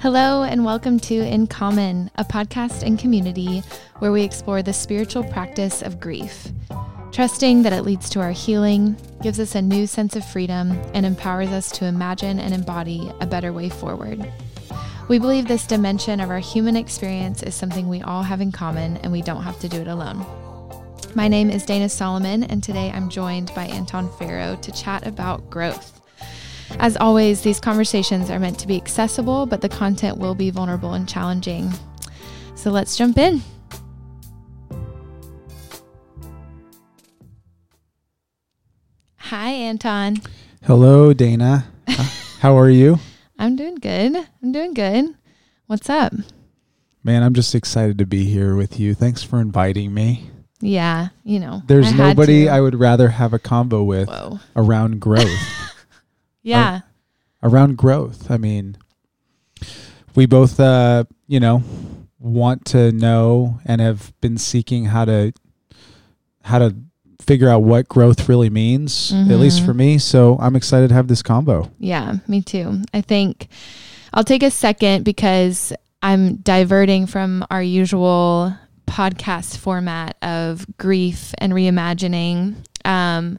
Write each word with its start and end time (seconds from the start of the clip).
Hello, 0.00 0.44
and 0.44 0.64
welcome 0.64 1.00
to 1.00 1.14
In 1.16 1.48
Common, 1.48 2.08
a 2.14 2.24
podcast 2.24 2.84
and 2.84 2.96
community 2.96 3.64
where 3.98 4.12
we 4.12 4.22
explore 4.22 4.62
the 4.62 4.72
spiritual 4.72 5.24
practice 5.24 5.82
of 5.82 5.98
grief, 5.98 6.46
trusting 7.10 7.64
that 7.64 7.72
it 7.72 7.82
leads 7.82 8.08
to 8.10 8.20
our 8.20 8.30
healing, 8.30 8.96
gives 9.22 9.40
us 9.40 9.56
a 9.56 9.60
new 9.60 9.88
sense 9.88 10.14
of 10.14 10.24
freedom, 10.24 10.70
and 10.94 11.04
empowers 11.04 11.48
us 11.48 11.72
to 11.72 11.84
imagine 11.84 12.38
and 12.38 12.54
embody 12.54 13.10
a 13.20 13.26
better 13.26 13.52
way 13.52 13.68
forward. 13.68 14.32
We 15.08 15.18
believe 15.18 15.48
this 15.48 15.66
dimension 15.66 16.20
of 16.20 16.30
our 16.30 16.38
human 16.38 16.76
experience 16.76 17.42
is 17.42 17.56
something 17.56 17.88
we 17.88 18.00
all 18.00 18.22
have 18.22 18.40
in 18.40 18.52
common, 18.52 18.98
and 18.98 19.10
we 19.10 19.20
don't 19.20 19.42
have 19.42 19.58
to 19.58 19.68
do 19.68 19.80
it 19.80 19.88
alone. 19.88 20.24
My 21.16 21.26
name 21.26 21.50
is 21.50 21.66
Dana 21.66 21.88
Solomon, 21.88 22.44
and 22.44 22.62
today 22.62 22.92
I'm 22.94 23.08
joined 23.08 23.52
by 23.52 23.64
Anton 23.64 24.08
Fero 24.16 24.54
to 24.62 24.70
chat 24.70 25.08
about 25.08 25.50
growth. 25.50 25.97
As 26.78 26.96
always, 26.96 27.42
these 27.42 27.60
conversations 27.60 28.30
are 28.30 28.38
meant 28.38 28.58
to 28.60 28.66
be 28.66 28.76
accessible, 28.76 29.46
but 29.46 29.60
the 29.60 29.68
content 29.68 30.18
will 30.18 30.34
be 30.34 30.50
vulnerable 30.50 30.94
and 30.94 31.08
challenging. 31.08 31.72
So 32.54 32.70
let's 32.70 32.96
jump 32.96 33.18
in. 33.18 33.42
Hi, 39.16 39.50
Anton. 39.50 40.18
Hello, 40.64 41.12
Dana. 41.12 41.66
How 42.40 42.56
are 42.56 42.70
you? 42.70 42.98
I'm 43.38 43.56
doing 43.56 43.76
good. 43.76 44.16
I'm 44.42 44.52
doing 44.52 44.74
good. 44.74 45.14
What's 45.66 45.90
up? 45.90 46.12
Man, 47.04 47.22
I'm 47.22 47.34
just 47.34 47.54
excited 47.54 47.98
to 47.98 48.06
be 48.06 48.24
here 48.24 48.56
with 48.56 48.80
you. 48.80 48.94
Thanks 48.94 49.22
for 49.22 49.40
inviting 49.40 49.94
me. 49.94 50.30
Yeah, 50.60 51.08
you 51.24 51.38
know. 51.38 51.62
There's 51.66 51.92
I 51.92 51.96
nobody. 51.96 52.48
I 52.48 52.60
would 52.60 52.74
rather 52.74 53.08
have 53.08 53.32
a 53.32 53.38
combo 53.38 53.82
with 53.82 54.08
Whoa. 54.08 54.40
around 54.56 55.00
growth. 55.00 55.28
Yeah. 56.42 56.80
around 57.42 57.76
growth. 57.76 58.30
I 58.30 58.36
mean, 58.36 58.76
we 60.14 60.26
both, 60.26 60.58
uh, 60.58 61.04
you 61.26 61.40
know, 61.40 61.62
want 62.18 62.64
to 62.66 62.90
know 62.92 63.60
and 63.64 63.80
have 63.80 64.12
been 64.20 64.38
seeking 64.38 64.86
how 64.86 65.04
to 65.04 65.32
how 66.42 66.58
to 66.58 66.74
figure 67.20 67.48
out 67.48 67.62
what 67.62 67.88
growth 67.88 68.28
really 68.28 68.48
means. 68.50 69.12
At 69.12 69.38
least 69.38 69.64
for 69.64 69.74
me. 69.74 69.98
So 69.98 70.38
I'm 70.40 70.56
excited 70.56 70.88
to 70.88 70.94
have 70.94 71.08
this 71.08 71.22
combo. 71.22 71.70
Yeah, 71.78 72.16
me 72.26 72.40
too. 72.40 72.82
I 72.94 73.02
think 73.02 73.48
I'll 74.14 74.24
take 74.24 74.42
a 74.42 74.50
second 74.50 75.04
because 75.04 75.72
I'm 76.02 76.36
diverting 76.36 77.06
from 77.06 77.44
our 77.50 77.62
usual 77.62 78.56
podcast 78.86 79.58
format 79.58 80.16
of 80.22 80.66
grief 80.78 81.34
and 81.38 81.52
reimagining. 81.52 82.56
Um, 82.84 83.38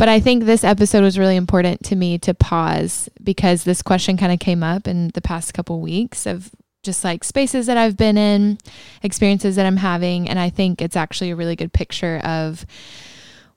but 0.00 0.08
I 0.08 0.18
think 0.18 0.44
this 0.44 0.64
episode 0.64 1.02
was 1.02 1.18
really 1.18 1.36
important 1.36 1.84
to 1.84 1.94
me 1.94 2.16
to 2.20 2.32
pause 2.32 3.10
because 3.22 3.64
this 3.64 3.82
question 3.82 4.16
kind 4.16 4.32
of 4.32 4.38
came 4.38 4.62
up 4.62 4.88
in 4.88 5.08
the 5.08 5.20
past 5.20 5.52
couple 5.52 5.78
weeks 5.82 6.24
of 6.24 6.50
just 6.82 7.04
like 7.04 7.22
spaces 7.22 7.66
that 7.66 7.76
I've 7.76 7.98
been 7.98 8.16
in, 8.16 8.56
experiences 9.02 9.56
that 9.56 9.66
I'm 9.66 9.76
having. 9.76 10.26
And 10.26 10.38
I 10.38 10.48
think 10.48 10.80
it's 10.80 10.96
actually 10.96 11.32
a 11.32 11.36
really 11.36 11.54
good 11.54 11.74
picture 11.74 12.16
of 12.24 12.64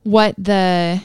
what 0.02 0.36
the 0.38 1.02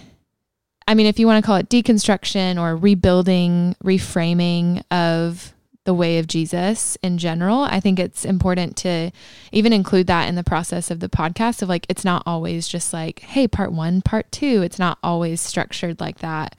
I 0.88 0.94
mean, 0.94 1.06
if 1.06 1.20
you 1.20 1.28
want 1.28 1.40
to 1.40 1.46
call 1.46 1.54
it 1.54 1.68
deconstruction 1.68 2.60
or 2.60 2.74
rebuilding, 2.74 3.76
reframing 3.84 4.82
of 4.90 5.54
the 5.88 5.94
way 5.94 6.18
of 6.18 6.26
Jesus 6.26 6.98
in 7.02 7.16
general, 7.16 7.62
I 7.62 7.80
think 7.80 7.98
it's 7.98 8.26
important 8.26 8.76
to 8.76 9.10
even 9.52 9.72
include 9.72 10.06
that 10.08 10.28
in 10.28 10.34
the 10.34 10.44
process 10.44 10.90
of 10.90 11.00
the 11.00 11.08
podcast 11.08 11.62
of 11.62 11.70
like, 11.70 11.86
it's 11.88 12.04
not 12.04 12.22
always 12.26 12.68
just 12.68 12.92
like, 12.92 13.20
hey, 13.20 13.48
part 13.48 13.72
one, 13.72 14.02
part 14.02 14.30
two. 14.30 14.60
It's 14.60 14.78
not 14.78 14.98
always 15.02 15.40
structured 15.40 15.98
like 15.98 16.18
that. 16.18 16.56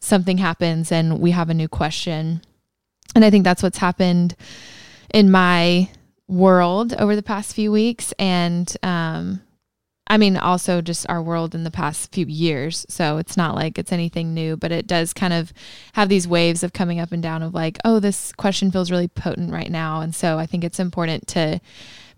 Something 0.00 0.38
happens 0.38 0.90
and 0.90 1.20
we 1.20 1.30
have 1.30 1.48
a 1.48 1.54
new 1.54 1.68
question. 1.68 2.42
And 3.14 3.24
I 3.24 3.30
think 3.30 3.44
that's 3.44 3.62
what's 3.62 3.78
happened 3.78 4.34
in 5.14 5.30
my 5.30 5.88
world 6.26 6.92
over 6.94 7.14
the 7.14 7.22
past 7.22 7.54
few 7.54 7.70
weeks. 7.70 8.12
And, 8.18 8.76
um, 8.82 9.42
I 10.08 10.18
mean, 10.18 10.36
also 10.36 10.80
just 10.80 11.08
our 11.08 11.20
world 11.20 11.54
in 11.54 11.64
the 11.64 11.70
past 11.70 12.12
few 12.12 12.26
years. 12.26 12.86
So 12.88 13.18
it's 13.18 13.36
not 13.36 13.54
like 13.54 13.78
it's 13.78 13.92
anything 13.92 14.34
new, 14.34 14.56
but 14.56 14.70
it 14.70 14.86
does 14.86 15.12
kind 15.12 15.32
of 15.32 15.52
have 15.94 16.08
these 16.08 16.28
waves 16.28 16.62
of 16.62 16.72
coming 16.72 17.00
up 17.00 17.12
and 17.12 17.22
down 17.22 17.42
of 17.42 17.54
like, 17.54 17.78
oh, 17.84 17.98
this 17.98 18.32
question 18.32 18.70
feels 18.70 18.90
really 18.90 19.08
potent 19.08 19.52
right 19.52 19.70
now. 19.70 20.00
And 20.00 20.14
so 20.14 20.38
I 20.38 20.46
think 20.46 20.62
it's 20.62 20.78
important 20.78 21.26
to 21.28 21.60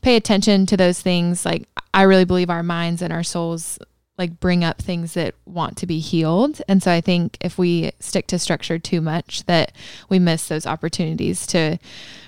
pay 0.03 0.17
attention 0.17 0.67
to 0.67 0.77
those 0.77 1.01
things. 1.01 1.45
Like, 1.45 1.67
I 1.95 2.03
really 2.03 2.27
believe 2.27 2.51
our 2.51 2.63
minds 2.63 3.01
and 3.01 3.13
our 3.13 3.23
souls 3.23 3.79
like 4.19 4.41
bring 4.41 4.65
up 4.65 4.83
things 4.83 5.15
that 5.15 5.35
want 5.47 5.77
to 5.79 5.87
be 5.87 6.01
healed. 6.01 6.61
And 6.69 6.83
so 6.83 6.91
I 6.91 7.01
think 7.01 7.39
if 7.41 7.57
we 7.57 7.93
stick 8.01 8.27
to 8.29 8.39
structure 8.39 8.79
too 8.79 9.01
much, 9.01 9.45
that 9.47 9.73
we 10.09 10.19
miss 10.19 10.49
those 10.49 10.67
opportunities 10.67 11.47
to 11.49 11.79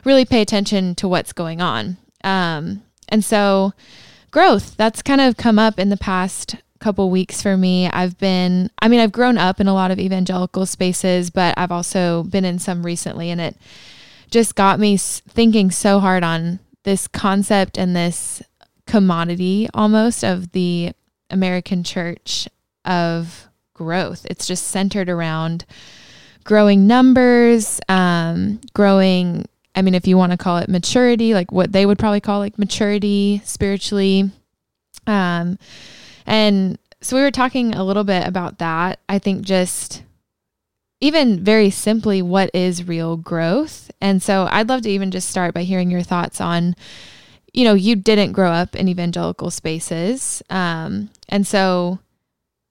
really 0.05 0.25
pay 0.25 0.41
attention 0.41 0.95
to 0.97 1.09
what's 1.09 1.33
going 1.33 1.61
on. 1.61 1.99
Um, 2.23 2.83
and 3.09 3.25
so, 3.25 3.73
growth. 4.31 4.77
That's 4.77 5.03
kind 5.03 5.21
of 5.21 5.37
come 5.37 5.59
up 5.59 5.79
in 5.79 5.89
the 5.89 5.97
past 5.97 6.57
couple 6.79 7.11
weeks 7.11 7.43
for 7.43 7.57
me. 7.57 7.89
I've 7.89 8.17
been 8.19 8.71
i 8.81 8.89
mean 8.89 9.01
i've 9.01 9.13
grown 9.13 9.37
up 9.37 9.61
in 9.61 9.69
a 9.69 9.75
lot 9.75 9.91
of 9.91 9.99
evangelical 9.99 10.65
spaces 10.65 11.29
but 11.29 11.53
i've 11.59 11.71
also 11.71 12.23
been 12.23 12.47
in 12.47 12.59
some 12.59 12.87
recently 12.87 13.29
and 13.29 13.39
it 13.39 13.57
just 14.31 14.55
got 14.55 14.81
me 14.81 14.97
thinking 14.97 15.71
so 15.71 16.01
hard 16.01 16.25
on 16.25 16.59
this 16.85 17.07
concept 17.07 17.77
and 17.77 17.95
this 17.95 18.43
commodity 18.87 19.69
almost 19.75 20.25
of 20.25 20.53
the 20.53 20.93
american 21.31 21.85
church 21.85 22.49
of 22.85 23.49
growth. 23.81 24.27
It's 24.29 24.47
just 24.47 24.69
centered 24.69 25.09
around 25.09 25.65
growing 26.45 26.87
numbers 26.87 27.81
um, 27.89 28.61
growing 28.75 29.47
I 29.75 29.83
mean, 29.83 29.95
if 29.95 30.07
you 30.07 30.17
want 30.17 30.33
to 30.33 30.39
call 30.39 30.59
it 30.59 30.69
maturity, 30.69 31.35
like 31.35 31.53
what 31.53 31.73
they 31.73 31.87
would 31.87 31.99
probably 31.99 32.21
call 32.21 32.39
like 32.39 32.59
maturity 32.59 33.41
spiritually. 33.45 34.31
Um, 35.07 35.59
and 36.27 36.79
so 37.01 37.17
we 37.17 37.23
were 37.23 37.31
talking 37.31 37.75
a 37.75 37.85
little 37.85 38.05
bit 38.05 38.27
about 38.27 38.59
that. 38.59 39.01
I 39.09 39.19
think 39.19 39.43
just 39.43 40.03
even 41.01 41.43
very 41.43 41.71
simply, 41.71 42.21
what 42.21 42.51
is 42.53 42.87
real 42.87 43.17
growth? 43.17 43.91
And 44.01 44.23
so 44.23 44.47
I'd 44.51 44.69
love 44.69 44.83
to 44.83 44.91
even 44.91 45.11
just 45.11 45.31
start 45.31 45.55
by 45.55 45.63
hearing 45.63 45.91
your 45.91 46.03
thoughts 46.03 46.41
on, 46.41 46.77
you 47.55 47.65
know, 47.65 47.75
you 47.75 47.97
didn't 47.97 48.33
grow 48.33 48.51
up 48.51 48.77
in 48.77 48.89
evangelical 48.89 49.51
spaces. 49.51 50.43
Um, 50.51 51.11
and 51.29 51.47
so 51.47 52.01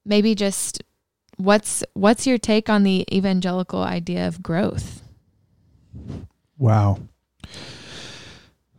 maybe 0.06 0.36
just 0.36 0.84
what's 1.38 1.84
what's 1.94 2.28
your 2.28 2.38
take 2.38 2.70
on 2.70 2.84
the 2.84 3.06
evangelical 3.12 3.82
idea 3.82 4.28
of 4.28 4.44
growth? 4.44 5.02
Wow. 6.60 7.00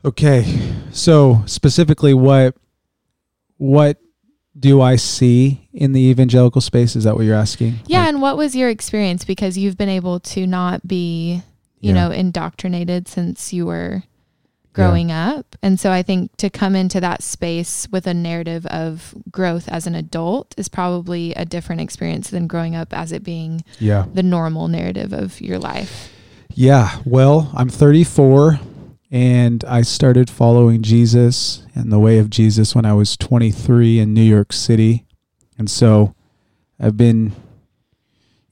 Okay. 0.04 0.72
So 0.92 1.42
specifically 1.46 2.14
what 2.14 2.54
what 3.56 3.98
do 4.58 4.80
I 4.80 4.96
see 4.96 5.68
in 5.72 5.92
the 5.92 6.00
evangelical 6.00 6.60
space? 6.60 6.96
Is 6.96 7.04
that 7.04 7.14
what 7.16 7.24
you're 7.24 7.36
asking? 7.36 7.80
Yeah, 7.86 8.00
Like, 8.00 8.08
and 8.08 8.22
what 8.22 8.36
was 8.36 8.54
your 8.56 8.68
experience 8.68 9.24
because 9.24 9.56
you've 9.58 9.76
been 9.76 9.88
able 9.88 10.20
to 10.20 10.46
not 10.46 10.86
be, 10.86 11.42
you 11.80 11.92
Yeah. 11.92 11.94
know, 11.94 12.10
indoctrinated 12.10 13.06
since 13.08 13.52
you 13.52 13.66
were 13.66 14.02
growing 14.72 15.10
up. 15.10 15.56
And 15.62 15.78
so 15.80 15.90
I 15.90 16.02
think 16.02 16.36
to 16.38 16.48
come 16.48 16.74
into 16.76 17.00
that 17.00 17.22
space 17.22 17.88
with 17.90 18.06
a 18.06 18.14
narrative 18.14 18.64
of 18.66 19.14
growth 19.30 19.68
as 19.68 19.86
an 19.86 19.94
adult 19.94 20.54
is 20.56 20.68
probably 20.68 21.34
a 21.34 21.44
different 21.44 21.80
experience 21.80 22.30
than 22.30 22.46
growing 22.46 22.74
up 22.76 22.92
as 22.92 23.12
it 23.12 23.22
being 23.22 23.64
yeah. 23.78 24.06
the 24.12 24.22
normal 24.22 24.68
narrative 24.68 25.12
of 25.12 25.40
your 25.40 25.58
life. 25.58 26.10
Yeah. 26.60 26.98
Well, 27.06 27.50
I'm 27.54 27.70
34 27.70 28.60
and 29.10 29.64
I 29.64 29.80
started 29.80 30.28
following 30.28 30.82
Jesus 30.82 31.64
and 31.74 31.90
the 31.90 31.98
way 31.98 32.18
of 32.18 32.28
Jesus 32.28 32.74
when 32.74 32.84
I 32.84 32.92
was 32.92 33.16
23 33.16 33.98
in 33.98 34.12
New 34.12 34.20
York 34.20 34.52
City. 34.52 35.06
And 35.56 35.70
so 35.70 36.14
I've 36.78 36.98
been, 36.98 37.32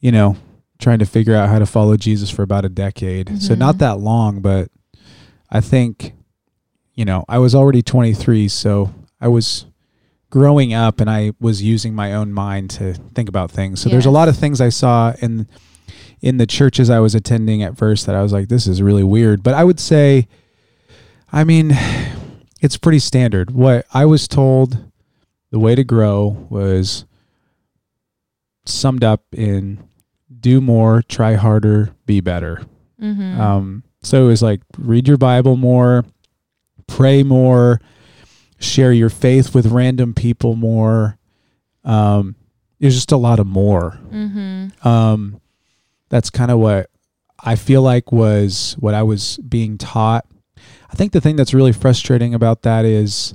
you 0.00 0.10
know, 0.10 0.38
trying 0.78 1.00
to 1.00 1.04
figure 1.04 1.34
out 1.34 1.50
how 1.50 1.58
to 1.58 1.66
follow 1.66 1.98
Jesus 1.98 2.30
for 2.30 2.40
about 2.42 2.64
a 2.64 2.70
decade. 2.70 3.42
So 3.42 3.54
Mhm. 3.54 3.58
not 3.58 3.76
that 3.76 4.00
long, 4.00 4.40
but 4.40 4.70
I 5.50 5.60
think, 5.60 6.14
you 6.94 7.04
know, 7.04 7.26
I 7.28 7.36
was 7.36 7.54
already 7.54 7.82
23. 7.82 8.48
So 8.48 8.90
I 9.20 9.28
was 9.28 9.66
growing 10.30 10.72
up 10.72 10.98
and 10.98 11.10
I 11.10 11.32
was 11.42 11.62
using 11.62 11.94
my 11.94 12.14
own 12.14 12.32
mind 12.32 12.70
to 12.70 12.94
think 12.94 13.28
about 13.28 13.50
things. 13.50 13.80
So 13.80 13.90
there's 13.90 14.06
a 14.06 14.10
lot 14.10 14.28
of 14.28 14.36
things 14.38 14.62
I 14.62 14.70
saw 14.70 15.12
in 15.20 15.46
in 16.20 16.36
the 16.36 16.46
churches 16.46 16.90
I 16.90 17.00
was 17.00 17.14
attending 17.14 17.62
at 17.62 17.76
first 17.76 18.06
that 18.06 18.14
I 18.14 18.22
was 18.22 18.32
like, 18.32 18.48
this 18.48 18.66
is 18.66 18.82
really 18.82 19.04
weird. 19.04 19.42
But 19.42 19.54
I 19.54 19.64
would 19.64 19.80
say, 19.80 20.26
I 21.32 21.44
mean, 21.44 21.72
it's 22.60 22.76
pretty 22.76 22.98
standard. 22.98 23.50
What 23.50 23.86
I 23.92 24.04
was 24.04 24.28
told 24.28 24.78
the 25.50 25.58
way 25.58 25.74
to 25.74 25.84
grow 25.84 26.46
was 26.50 27.04
summed 28.64 29.04
up 29.04 29.22
in 29.32 29.82
do 30.40 30.60
more, 30.60 31.02
try 31.02 31.34
harder, 31.34 31.94
be 32.06 32.20
better. 32.20 32.62
Mm-hmm. 33.00 33.40
Um, 33.40 33.82
so 34.02 34.24
it 34.24 34.28
was 34.28 34.42
like 34.42 34.60
read 34.76 35.08
your 35.08 35.16
Bible 35.16 35.56
more, 35.56 36.04
pray 36.86 37.22
more, 37.22 37.80
share 38.60 38.92
your 38.92 39.10
faith 39.10 39.54
with 39.54 39.66
random 39.66 40.14
people 40.14 40.54
more. 40.54 41.18
Um, 41.84 42.36
it 42.78 42.86
was 42.86 42.94
just 42.94 43.12
a 43.12 43.16
lot 43.16 43.40
of 43.40 43.46
more. 43.46 43.98
mm-hmm. 44.10 44.86
Um, 44.86 45.40
that's 46.08 46.30
kind 46.30 46.50
of 46.50 46.58
what 46.58 46.90
I 47.40 47.54
feel 47.56 47.82
like 47.82 48.10
was 48.12 48.76
what 48.78 48.94
I 48.94 49.02
was 49.02 49.38
being 49.48 49.78
taught. 49.78 50.26
I 50.90 50.94
think 50.94 51.12
the 51.12 51.20
thing 51.20 51.36
that's 51.36 51.54
really 51.54 51.72
frustrating 51.72 52.34
about 52.34 52.62
that 52.62 52.84
is 52.84 53.34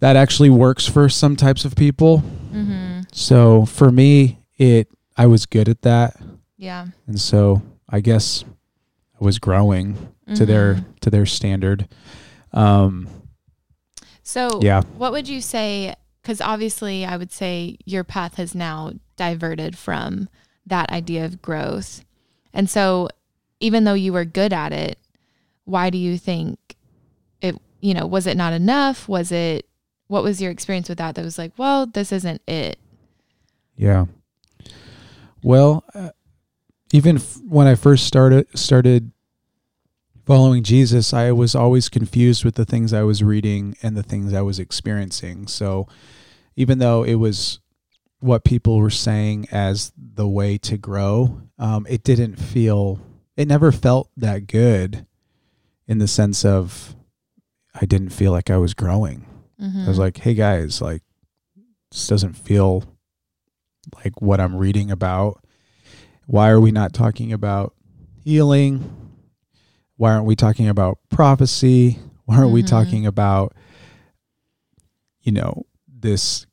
that 0.00 0.16
actually 0.16 0.50
works 0.50 0.86
for 0.86 1.08
some 1.08 1.36
types 1.36 1.64
of 1.64 1.76
people. 1.76 2.22
Mm-hmm. 2.52 3.00
So 3.12 3.64
for 3.66 3.90
me, 3.92 4.40
it 4.58 4.88
I 5.16 5.26
was 5.26 5.46
good 5.46 5.68
at 5.68 5.82
that, 5.82 6.16
Yeah. 6.56 6.86
and 7.06 7.20
so 7.20 7.62
I 7.88 8.00
guess 8.00 8.44
I 9.20 9.24
was 9.24 9.38
growing 9.38 9.96
to 10.34 10.44
their 10.44 10.74
Mhm. 10.74 10.84
to 11.00 11.10
their 11.10 11.26
standard. 11.26 11.88
Um, 12.52 13.06
So, 14.22 14.60
yeah, 14.62 14.80
what 14.96 15.12
would 15.12 15.28
you 15.28 15.40
say? 15.42 15.94
Because 16.22 16.40
obviously, 16.40 17.04
I 17.04 17.16
would 17.18 17.30
say 17.30 17.76
your 17.84 18.02
path 18.04 18.36
has 18.36 18.54
now 18.54 18.92
diverted 19.16 19.76
from 19.76 20.28
that 20.66 20.90
idea 20.90 21.24
of 21.24 21.42
growth. 21.42 22.04
And 22.52 22.68
so, 22.68 23.08
even 23.60 23.84
though 23.84 23.94
you 23.94 24.12
were 24.12 24.24
good 24.24 24.52
at 24.52 24.72
it, 24.72 24.98
why 25.64 25.90
do 25.90 25.98
you 25.98 26.18
think 26.18 26.76
it, 27.40 27.56
you 27.80 27.94
know, 27.94 28.06
was 28.06 28.26
it 28.26 28.36
not 28.36 28.52
enough? 28.52 29.08
Was 29.08 29.32
it, 29.32 29.66
what 30.08 30.22
was 30.22 30.40
your 30.40 30.50
experience 30.50 30.88
with 30.88 30.98
that 30.98 31.14
that 31.14 31.24
was 31.24 31.38
like, 31.38 31.52
well, 31.56 31.86
this 31.86 32.12
isn't 32.12 32.42
it? 32.46 32.78
yeah. 33.76 34.06
Well, 35.42 35.84
uh, 35.94 36.10
even 36.92 37.16
f- 37.16 37.38
when 37.46 37.66
I 37.66 37.74
first 37.74 38.06
started 38.06 38.46
started 38.58 39.12
following 40.24 40.62
Jesus, 40.62 41.12
I 41.12 41.32
was 41.32 41.54
always 41.54 41.88
confused 41.88 42.44
with 42.44 42.54
the 42.54 42.64
things 42.64 42.92
I 42.92 43.02
was 43.02 43.22
reading 43.22 43.76
and 43.82 43.96
the 43.96 44.02
things 44.02 44.32
I 44.32 44.40
was 44.40 44.58
experiencing. 44.58 45.46
So, 45.46 45.86
even 46.56 46.78
though 46.78 47.02
it 47.02 47.16
was 47.16 47.60
what 48.24 48.42
people 48.42 48.78
were 48.78 48.88
saying 48.88 49.46
as 49.52 49.92
the 49.96 50.26
way 50.26 50.56
to 50.56 50.78
grow, 50.78 51.42
um, 51.58 51.86
it 51.90 52.02
didn't 52.02 52.36
feel, 52.36 52.98
it 53.36 53.46
never 53.46 53.70
felt 53.70 54.08
that 54.16 54.46
good 54.46 55.04
in 55.86 55.98
the 55.98 56.08
sense 56.08 56.42
of 56.42 56.96
I 57.78 57.84
didn't 57.84 58.08
feel 58.10 58.32
like 58.32 58.48
I 58.48 58.56
was 58.56 58.72
growing. 58.72 59.26
Mm-hmm. 59.60 59.84
I 59.84 59.88
was 59.88 59.98
like, 59.98 60.16
hey 60.16 60.32
guys, 60.32 60.80
like, 60.80 61.02
this 61.90 62.06
doesn't 62.06 62.32
feel 62.32 62.84
like 64.02 64.22
what 64.22 64.40
I'm 64.40 64.56
reading 64.56 64.90
about. 64.90 65.44
Why 66.26 66.48
are 66.48 66.60
we 66.60 66.72
not 66.72 66.94
talking 66.94 67.30
about 67.30 67.74
healing? 68.24 68.90
Why 69.96 70.12
aren't 70.14 70.24
we 70.24 70.34
talking 70.34 70.68
about 70.68 70.98
prophecy? 71.10 71.98
Why 72.24 72.38
aren't 72.38 72.52
we 72.52 72.62
Mhm. 72.62 72.68
talking 72.68 73.06
about, 73.06 73.54
you 75.20 75.32
know, 75.32 75.66
this 75.86 76.46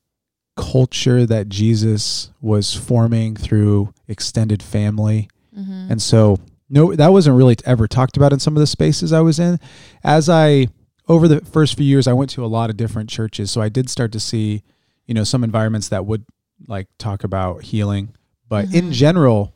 culture 0.56 1.26
that 1.26 1.50
Jesus 1.50 2.32
was 2.42 2.74
forming 2.74 3.36
through 3.36 3.94
extended 4.08 4.62
family? 4.62 5.30
mm-hmm. 5.58 5.88
And 5.92 6.02
so, 6.02 6.38
no, 6.70 6.96
that 6.96 7.12
wasn't 7.12 7.38
really 7.38 7.58
ever 7.66 7.88
talked 7.88 8.16
about 8.18 8.32
in 8.34 8.40
some 8.40 8.56
of 8.56 8.60
the 8.62 8.68
spaces 8.68 9.12
I 9.12 9.20
was 9.22 9.40
in. 9.40 9.60
As 10.04 10.30
I, 10.30 10.68
over 11.08 11.28
the 11.28 11.42
first 11.42 11.76
few 11.76 11.86
years, 11.86 12.08
I 12.08 12.14
went 12.14 12.30
to 12.32 12.46
a 12.46 12.48
lot 12.48 12.70
of 12.70 12.78
different 12.78 13.10
churches. 13.10 13.52
So 13.52 13.62
I 13.62 13.68
did 13.70 13.90
start 13.90 14.12
to 14.14 14.20
see, 14.20 14.64
you 15.06 15.14
know, 15.14 15.24
some 15.26 15.44
environments 15.44 15.90
that 15.90 16.06
would 16.06 16.26
like 16.68 16.88
talk 16.98 17.24
about 17.26 17.64
healing. 17.64 18.14
But 18.48 18.74
in 18.74 18.90
Mhm. 18.90 18.94
general, 18.94 19.54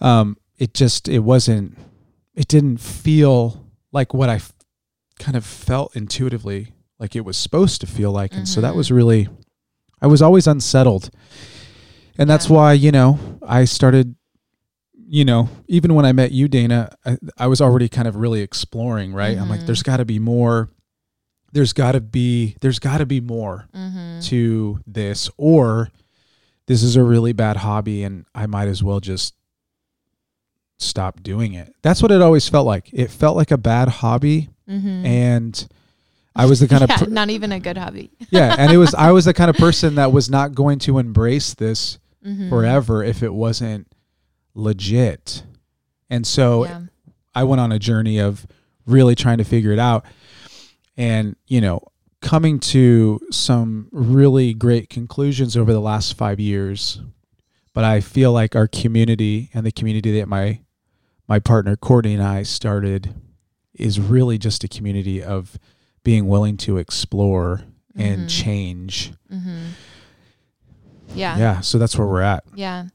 um, 0.00 0.36
it 0.58 0.74
just, 0.74 1.08
it 1.08 1.20
wasn't, 1.20 1.76
it 2.34 2.48
didn't 2.48 2.78
feel 2.78 3.66
like 3.92 4.14
what 4.14 4.28
I 4.28 4.36
f- 4.36 4.52
kind 5.18 5.36
of 5.36 5.44
felt 5.44 5.94
intuitively 5.96 6.72
like 6.98 7.14
it 7.16 7.24
was 7.24 7.36
supposed 7.36 7.80
to 7.80 7.86
feel 7.86 8.12
like. 8.12 8.34
And 8.34 8.48
so 8.48 8.60
that 8.60 8.74
was 8.74 8.90
really, 8.90 9.28
I 10.00 10.06
was 10.06 10.22
always 10.22 10.46
unsettled. 10.46 11.10
And 12.18 12.28
that's 12.28 12.48
Yeah. 12.48 12.56
why, 12.56 12.72
you 12.74 12.90
know, 12.92 13.18
I 13.46 13.64
started 13.64 14.14
you 15.10 15.24
know, 15.24 15.48
even 15.68 15.94
when 15.94 16.04
I 16.04 16.12
met 16.12 16.32
you, 16.32 16.48
Dana, 16.48 16.94
I, 17.06 17.16
I 17.38 17.46
was 17.46 17.62
already 17.62 17.88
kind 17.88 18.06
of 18.06 18.16
really 18.16 18.42
exploring, 18.42 19.14
right? 19.14 19.38
I'm 19.38 19.48
like, 19.48 19.64
there's 19.64 19.82
got 19.82 19.96
to 19.96 20.04
be 20.04 20.18
more. 20.18 20.68
There's 21.50 21.72
got 21.72 21.92
to 21.92 22.02
be. 22.02 22.56
There's 22.60 22.78
got 22.78 22.98
to 22.98 23.06
be 23.06 23.18
more 23.22 23.68
Mm-hmm. 23.74 24.20
to 24.28 24.80
this, 24.86 25.30
or 25.38 25.88
this 26.66 26.82
is 26.82 26.94
a 26.94 27.02
really 27.02 27.32
bad 27.32 27.56
hobby, 27.56 28.02
and 28.04 28.26
I 28.34 28.44
might 28.44 28.68
as 28.68 28.82
well 28.82 29.00
just 29.00 29.32
stop 30.76 31.22
doing 31.22 31.54
it. 31.54 31.74
That's 31.82 32.02
what 32.02 32.10
it 32.10 32.20
always 32.22 32.46
felt 32.48 32.66
like. 32.66 32.90
It 32.92 33.10
felt 33.10 33.34
like 33.36 33.50
a 33.50 33.56
bad 33.58 33.88
hobby, 33.88 34.50
Mm-hmm. 34.68 35.06
and 35.06 35.68
I 36.38 36.46
was 36.46 36.60
the 36.60 36.68
kind 36.68 36.84
of 36.84 36.90
per- 36.90 37.06
not 37.06 37.30
even 37.30 37.52
a 37.52 37.60
good 37.60 37.76
hobby. 37.76 38.10
yeah, 38.30 38.54
and 38.58 38.72
it 38.72 38.78
was 38.78 38.94
I 38.94 39.12
was 39.12 39.26
the 39.26 39.34
kind 39.34 39.50
of 39.50 39.56
person 39.56 39.96
that 39.96 40.12
was 40.12 40.30
not 40.30 40.54
going 40.54 40.78
to 40.80 40.98
embrace 40.98 41.54
this 41.54 41.98
Mm-hmm. 42.26 42.48
forever 42.48 43.04
if 43.04 43.22
it 43.22 43.32
wasn't 43.32 43.86
legit. 44.52 45.44
And 46.10 46.26
so 46.26 46.64
yeah. 46.64 46.80
I 47.32 47.44
went 47.44 47.60
on 47.60 47.70
a 47.70 47.78
journey 47.78 48.18
of 48.18 48.44
really 48.86 49.14
trying 49.14 49.38
to 49.38 49.44
figure 49.44 49.70
it 49.70 49.78
out 49.78 50.04
and, 50.96 51.36
you 51.46 51.60
know, 51.60 51.80
coming 52.20 52.58
to 52.58 53.20
some 53.30 53.88
really 53.92 54.52
great 54.52 54.90
conclusions 54.90 55.56
over 55.56 55.72
the 55.72 55.80
last 55.80 56.18
5 56.18 56.40
years. 56.40 57.00
But 57.72 57.84
I 57.84 58.00
feel 58.00 58.32
like 58.32 58.56
our 58.56 58.66
community 58.66 59.48
and 59.54 59.64
the 59.64 59.72
community 59.72 60.18
that 60.18 60.28
my 60.28 60.60
my 61.28 61.38
partner 61.38 61.76
Courtney 61.76 62.14
and 62.14 62.22
I 62.22 62.42
started 62.42 63.14
is 63.74 64.00
really 64.00 64.38
just 64.38 64.64
a 64.64 64.68
community 64.68 65.22
of 65.22 65.56
being 66.08 66.26
willing 66.26 66.56
to 66.56 66.78
explore 66.78 67.60
and 67.94 68.22
Mhm. 68.22 68.28
change. 68.30 69.12
Mm-hmm. 69.30 69.58
Yeah. 71.14 71.36
Yeah, 71.36 71.60
so 71.60 71.76
that's 71.76 71.98
where 71.98 72.06
we're 72.06 72.22
at. 72.22 72.44
Yeah. 72.54 72.86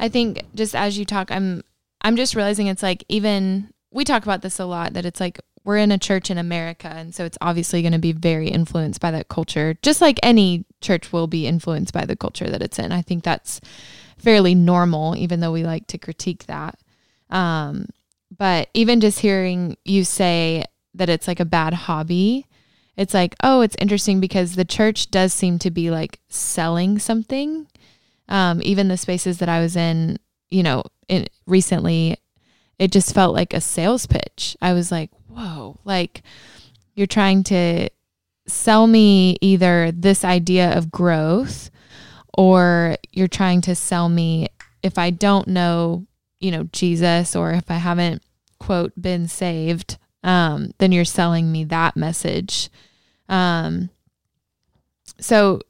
I 0.00 0.08
think 0.08 0.42
just 0.56 0.74
as 0.74 0.98
you 0.98 1.04
talk, 1.04 1.30
I'm 1.30 1.62
I'm 2.00 2.16
just 2.16 2.34
realizing 2.34 2.66
it's 2.66 2.82
like 2.82 3.04
even 3.08 3.68
we 3.92 4.02
talk 4.02 4.24
about 4.24 4.42
this 4.42 4.58
a 4.58 4.64
lot 4.64 4.94
that 4.94 5.04
it's 5.04 5.20
like 5.20 5.38
we're 5.64 5.76
in 5.76 5.92
a 5.92 5.98
church 5.98 6.30
in 6.32 6.38
America 6.38 6.88
and 6.88 7.14
so 7.14 7.24
it's 7.24 7.38
obviously 7.40 7.80
going 7.80 7.92
to 7.92 8.00
be 8.00 8.10
very 8.10 8.48
influenced 8.48 9.00
by 9.00 9.12
that 9.12 9.28
culture 9.28 9.76
just 9.82 10.00
like 10.00 10.18
any 10.24 10.64
church 10.80 11.12
will 11.12 11.28
be 11.28 11.46
influenced 11.46 11.94
by 11.94 12.04
the 12.04 12.16
culture 12.16 12.50
that 12.50 12.60
it's 12.62 12.80
in. 12.80 12.90
I 12.90 13.02
think 13.02 13.22
that's 13.22 13.60
fairly 14.18 14.56
normal 14.56 15.14
even 15.16 15.38
though 15.38 15.52
we 15.52 15.62
like 15.62 15.86
to 15.88 15.98
critique 15.98 16.46
that. 16.46 16.76
Um 17.30 17.86
but 18.36 18.68
even 18.74 19.00
just 19.00 19.20
hearing 19.20 19.76
you 19.84 20.02
say 20.04 20.64
that 20.94 21.08
it's 21.08 21.28
like 21.28 21.40
a 21.40 21.44
bad 21.44 21.74
hobby, 21.74 22.46
it's 22.96 23.14
like, 23.14 23.34
oh, 23.42 23.62
it's 23.62 23.76
interesting 23.78 24.20
because 24.20 24.54
the 24.54 24.64
church 24.64 25.10
does 25.10 25.32
seem 25.32 25.58
to 25.60 25.70
be 25.70 25.90
like 25.90 26.20
selling 26.28 26.98
something 26.98 27.66
um, 28.32 28.60
even 28.62 28.88
the 28.88 28.96
spaces 28.96 29.38
that 29.38 29.50
I 29.50 29.60
was 29.60 29.76
in, 29.76 30.18
you 30.50 30.62
know, 30.62 30.84
in 31.06 31.26
recently, 31.46 32.16
it 32.78 32.90
just 32.90 33.14
felt 33.14 33.34
like 33.34 33.52
a 33.52 33.60
sales 33.60 34.06
pitch. 34.06 34.56
I 34.62 34.72
was 34.72 34.90
like, 34.90 35.10
whoa, 35.28 35.78
like 35.84 36.22
you're 36.94 37.06
trying 37.06 37.44
to 37.44 37.90
sell 38.46 38.86
me 38.86 39.36
either 39.40 39.92
this 39.92 40.24
idea 40.24 40.76
of 40.76 40.90
growth 40.90 41.70
or 42.36 42.96
you're 43.10 43.28
trying 43.28 43.60
to 43.62 43.74
sell 43.74 44.08
me 44.08 44.48
if 44.82 44.96
I 44.96 45.10
don't 45.10 45.48
know, 45.48 46.06
you 46.40 46.50
know, 46.50 46.64
Jesus 46.72 47.36
or 47.36 47.52
if 47.52 47.70
I 47.70 47.76
haven't 47.76 48.22
quote 48.58 48.92
been 49.00 49.28
saved, 49.28 49.98
um, 50.22 50.72
then 50.78 50.92
you're 50.92 51.04
selling 51.04 51.50
me 51.50 51.64
that 51.64 51.96
message. 51.96 52.70
Um, 53.28 53.90
so 55.18 55.60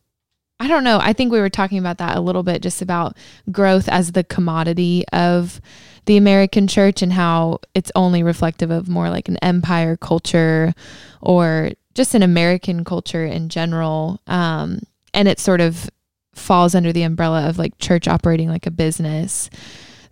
I 0.61 0.69
don't 0.69 0.85
know. 0.85 0.99
I 1.03 1.13
think 1.13 1.33
we 1.33 1.41
were 1.41 1.51
talking 1.51 1.79
about 1.79 1.99
that 1.99 2.17
a 2.17 2.21
little 2.21 2.43
bit, 2.43 2.63
just 2.63 2.83
about 2.83 3.17
growth 3.51 3.89
as 3.89 4.13
the 4.13 4.23
commodity 4.23 5.05
of 5.13 5.61
the 6.07 6.17
American 6.17 6.69
church 6.69 7.03
and 7.03 7.13
how 7.13 7.59
it's 7.75 7.93
only 7.95 8.23
reflective 8.23 8.71
of 8.71 8.89
more 8.89 9.11
like 9.11 9.29
an 9.29 9.39
empire 9.39 9.97
culture 9.97 10.73
or 11.21 11.71
just 11.95 12.15
an 12.15 12.23
American 12.23 12.85
culture 12.85 13.25
in 13.25 13.49
general. 13.49 14.21
Um, 14.27 14.81
and 15.13 15.29
it 15.29 15.41
sort 15.41 15.61
of 15.61 15.91
falls 16.35 16.75
under 16.75 16.93
the 16.93 17.03
umbrella 17.03 17.49
of 17.49 17.59
like 17.59 17.77
church 17.79 18.09
operating 18.09 18.49
like 18.49 18.67
a 18.67 18.71
business. 18.71 19.51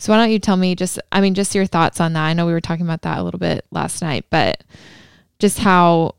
So 0.00 0.12
why 0.12 0.18
don't 0.18 0.30
you 0.30 0.38
tell 0.38 0.56
me 0.56 0.74
just, 0.74 0.98
I 1.12 1.20
mean, 1.20 1.34
just 1.34 1.54
your 1.54 1.66
thoughts 1.66 2.00
on 2.00 2.14
that? 2.14 2.24
I 2.24 2.32
know 2.32 2.46
we 2.46 2.52
were 2.52 2.60
talking 2.62 2.86
about 2.86 3.02
that 3.02 3.18
a 3.18 3.22
little 3.22 3.38
bit 3.38 3.66
last 3.70 4.00
night, 4.00 4.24
but 4.30 4.64
just 5.38 5.58
how 5.58 6.14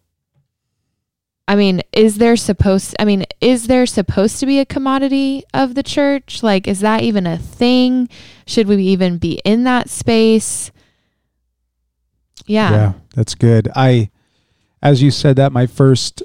I 1.48 1.56
mean, 1.56 1.82
is 1.92 2.20
there 2.20 2.36
supposed 2.36 2.96
I 3.00 3.06
mean, 3.06 3.26
is 3.42 3.66
there 3.66 3.88
supposed 3.88 4.40
to 4.40 4.46
be 4.46 4.60
a 4.60 4.66
commodity 4.66 5.44
of 5.52 5.74
the 5.74 5.82
church? 5.82 6.44
Like 6.44 6.68
is 6.68 6.82
that 6.82 7.02
even 7.02 7.26
a 7.26 7.40
thing? 7.40 8.08
Should 8.46 8.68
we 8.68 8.84
even 8.84 9.18
be 9.18 9.42
in 9.44 9.64
that 9.64 9.90
space? 9.90 10.72
Yeah. 12.46 12.72
Yeah, 12.72 12.94
that's 13.16 13.34
good. 13.34 13.68
I, 13.76 14.12
as 14.84 15.02
you 15.02 15.10
said 15.10 15.38
that, 15.38 15.52
my 15.52 15.66
first, 15.66 16.22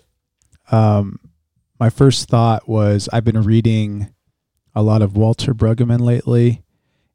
um, 0.70 1.20
my 1.80 1.88
first 1.88 2.28
thought 2.28 2.68
was 2.68 3.08
I've 3.14 3.24
been 3.24 3.42
reading 3.42 4.12
a 4.74 4.82
lot 4.82 5.00
of 5.00 5.16
Walter 5.16 5.54
Brueggemann 5.54 6.00
lately, 6.00 6.62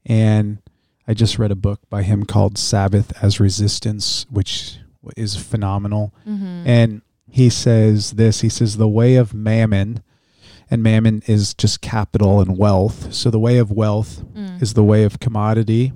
and 0.05 0.59
I 1.07 1.13
just 1.13 1.37
read 1.39 1.51
a 1.51 1.55
book 1.55 1.79
by 1.89 2.03
him 2.03 2.25
called 2.25 2.57
Sabbath 2.57 3.11
as 3.21 3.39
Resistance, 3.39 4.25
which 4.29 4.77
is 5.17 5.35
phenomenal. 5.35 6.13
Mhm. 6.27 6.63
And 6.65 7.01
he 7.27 7.49
says 7.49 8.11
this. 8.11 8.41
He 8.41 8.49
says 8.49 8.77
the 8.77 8.87
way 8.87 9.15
of 9.15 9.33
mammon, 9.33 10.01
and 10.69 10.83
mammon 10.83 11.21
is 11.27 11.53
just 11.53 11.81
capital 11.81 12.39
and 12.39 12.57
wealth. 12.57 13.13
So 13.13 13.29
the 13.31 13.39
way 13.39 13.57
of 13.57 13.71
wealth 13.71 14.23
Mm. 14.35 14.61
is 14.61 14.73
the 14.73 14.83
way 14.83 15.03
of 15.03 15.19
commodity, 15.19 15.93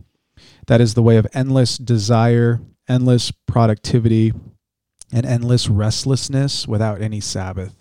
That 0.68 0.82
is 0.82 0.96
the 0.96 1.04
way 1.04 1.18
of 1.18 1.28
endless 1.32 1.78
desire, 1.78 2.60
endless 2.90 3.30
productivity, 3.30 4.34
and 5.14 5.24
endless 5.24 5.70
restlessness 5.70 6.68
without 6.68 7.02
any 7.04 7.20
Sabbath. 7.22 7.76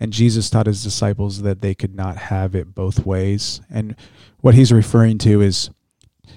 And 0.00 0.12
Jesus 0.12 0.48
taught 0.48 0.66
his 0.66 0.82
disciples 0.82 1.42
that 1.42 1.60
they 1.60 1.74
could 1.74 1.94
not 1.94 2.16
have 2.16 2.54
it 2.54 2.74
both 2.74 3.04
ways. 3.04 3.60
And 3.70 3.96
what 4.40 4.54
he's 4.54 4.72
referring 4.72 5.18
to 5.18 5.40
is 5.40 5.70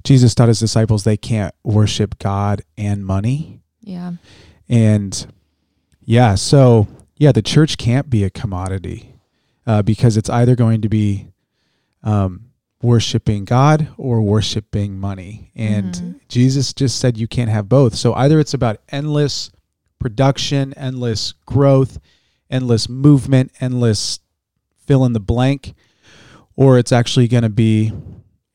Jesus 0.04 0.34
taught 0.34 0.48
his 0.48 0.60
disciples 0.60 1.04
they 1.04 1.18
can't 1.18 1.54
worship 1.64 2.18
God 2.18 2.64
and 2.78 3.06
money. 3.06 3.62
Yeah. 3.82 4.14
And 4.68 5.28
yeah, 6.04 6.36
so 6.36 6.88
yeah, 7.18 7.32
the 7.32 7.42
church 7.44 7.78
can't 7.78 8.10
be 8.10 8.24
a 8.24 8.30
commodity 8.30 9.14
uh, 9.68 9.84
because 9.84 10.18
it's 10.18 10.30
either 10.30 10.56
going 10.56 10.82
to 10.82 10.90
be 10.90 11.28
um, 12.04 12.46
worshiping 12.82 13.46
God 13.46 13.90
or 13.98 14.22
worshiping 14.22 15.00
money. 15.00 15.52
And 15.56 15.94
Mm-hmm. 15.94 16.12
Jesus 16.30 16.74
just 16.74 17.00
said 17.00 17.18
you 17.18 17.28
can't 17.28 17.50
have 17.50 17.70
both. 17.70 17.94
So 17.94 18.14
either 18.14 18.40
it's 18.40 18.54
about 18.54 18.78
endless 18.90 19.52
production, 20.00 20.74
endless 20.76 21.34
growth, 21.46 22.00
endless 22.52 22.88
movement, 22.90 23.52
endless 23.60 24.20
fill 24.86 25.06
in 25.06 25.14
the 25.14 25.20
blank, 25.20 25.74
or 26.56 26.78
it's 26.78 26.92
actually 26.92 27.28
going 27.28 27.44
to 27.44 27.50
be 27.50 27.92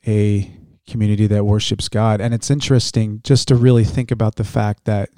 a 0.06 0.52
community 0.88 1.26
that 1.26 1.44
worships 1.44 1.88
God. 1.88 2.20
And 2.20 2.32
it's 2.32 2.50
interesting 2.50 3.20
just 3.24 3.48
to 3.48 3.56
really 3.56 3.84
think 3.84 4.10
about 4.10 4.36
the 4.36 4.44
fact 4.44 4.84
that 4.84 5.10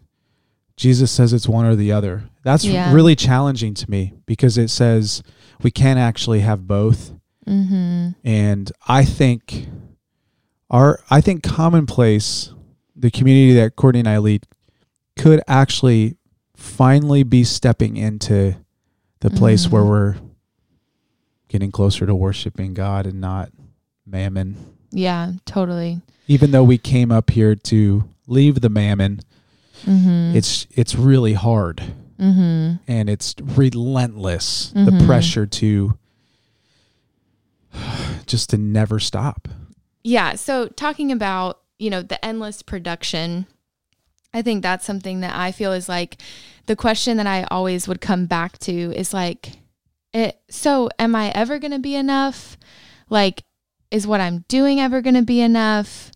Jesus 0.77 1.11
says 1.11 1.33
it's 1.33 1.49
one 1.49 1.67
or 1.67 1.75
the 1.77 1.93
other. 1.93 2.31
That's 2.45 2.65
Yeah. 2.65 2.93
really 2.95 3.17
challenging 3.17 3.75
to 3.75 3.91
me 3.91 4.15
because 4.27 4.57
it 4.57 4.69
says 4.69 5.23
we 5.63 5.71
can't 5.71 5.99
actually 5.99 6.41
have 6.41 6.67
both. 6.67 7.13
Mm-hmm. 7.47 8.11
And 8.25 8.73
I 8.87 9.05
think 9.05 9.67
our 10.71 11.01
I 11.11 11.21
think 11.21 11.43
commonplace, 11.43 12.53
the 12.95 13.11
community 13.11 13.55
that 13.55 13.75
Courtney 13.77 14.01
and 14.01 14.09
I 14.09 14.19
lead, 14.19 14.47
could 15.19 15.43
actually 15.49 16.17
finally 16.57 17.23
be 17.25 17.45
stepping 17.45 17.97
into 17.97 18.55
the 19.21 19.31
place 19.31 19.67
Mhm. 19.67 19.71
where 19.71 19.85
we're 19.85 20.17
getting 21.49 21.71
closer 21.73 22.07
to 22.07 22.15
worshiping 22.15 22.75
God 22.75 23.07
and 23.07 23.21
not 23.21 23.51
mammon. 24.07 24.57
Yeah, 24.91 25.33
totally. 25.45 26.01
Even 26.27 26.51
though 26.51 26.65
we 26.65 26.79
came 26.79 27.11
up 27.11 27.31
here 27.31 27.55
to 27.55 28.05
leave 28.27 28.61
the 28.61 28.69
mammon, 28.69 29.21
Mm-hmm. 29.85 30.37
it's 30.37 30.67
it's 30.73 30.97
really 30.97 31.35
hard 31.35 31.83
mm-hmm. 32.19 32.77
and 32.91 33.09
it's 33.09 33.35
relentless 33.41 34.71
the 34.75 34.91
Mhm. 34.91 35.07
pressure 35.07 35.47
to 35.47 35.97
just 38.27 38.51
to 38.51 38.59
never 38.59 38.99
stop. 38.99 39.49
Yeah. 40.05 40.35
So 40.35 40.69
talking 40.69 41.13
about, 41.13 41.61
you 41.79 41.91
know, 41.91 42.03
the 42.03 42.23
endless 42.25 42.63
production, 42.63 43.47
I 44.33 44.43
think 44.43 44.63
that's 44.63 44.85
something 44.85 45.21
that 45.21 45.35
I 45.35 45.53
feel 45.53 45.73
is 45.73 45.89
like 45.89 46.19
the 46.67 46.77
question 46.77 47.17
that 47.17 47.27
I 47.27 47.45
always 47.45 47.89
would 47.89 48.01
come 48.01 48.27
back 48.27 48.59
to 48.59 48.73
is 48.73 49.15
like, 49.15 49.53
it, 50.13 50.39
so 50.51 50.91
am 50.99 51.15
I 51.15 51.31
ever 51.31 51.59
going 51.59 51.73
to 51.73 51.79
be 51.79 51.95
enough? 51.95 52.57
Like, 53.09 53.43
is 53.91 54.07
what 54.07 54.21
I'm 54.21 54.45
doing 54.49 54.81
ever 54.81 55.01
going 55.01 55.15
to 55.15 55.23
be 55.23 55.41
enough? 55.41 56.13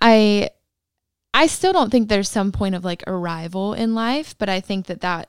I, 0.00 0.50
I 1.34 1.48
still 1.48 1.72
don't 1.72 1.90
think 1.90 2.08
there's 2.08 2.30
some 2.30 2.52
point 2.52 2.74
of 2.74 2.84
like 2.84 3.02
arrival 3.06 3.74
in 3.74 3.94
life, 3.94 4.36
but 4.38 4.48
I 4.48 4.60
think 4.60 4.86
that 4.86 5.00
that 5.00 5.28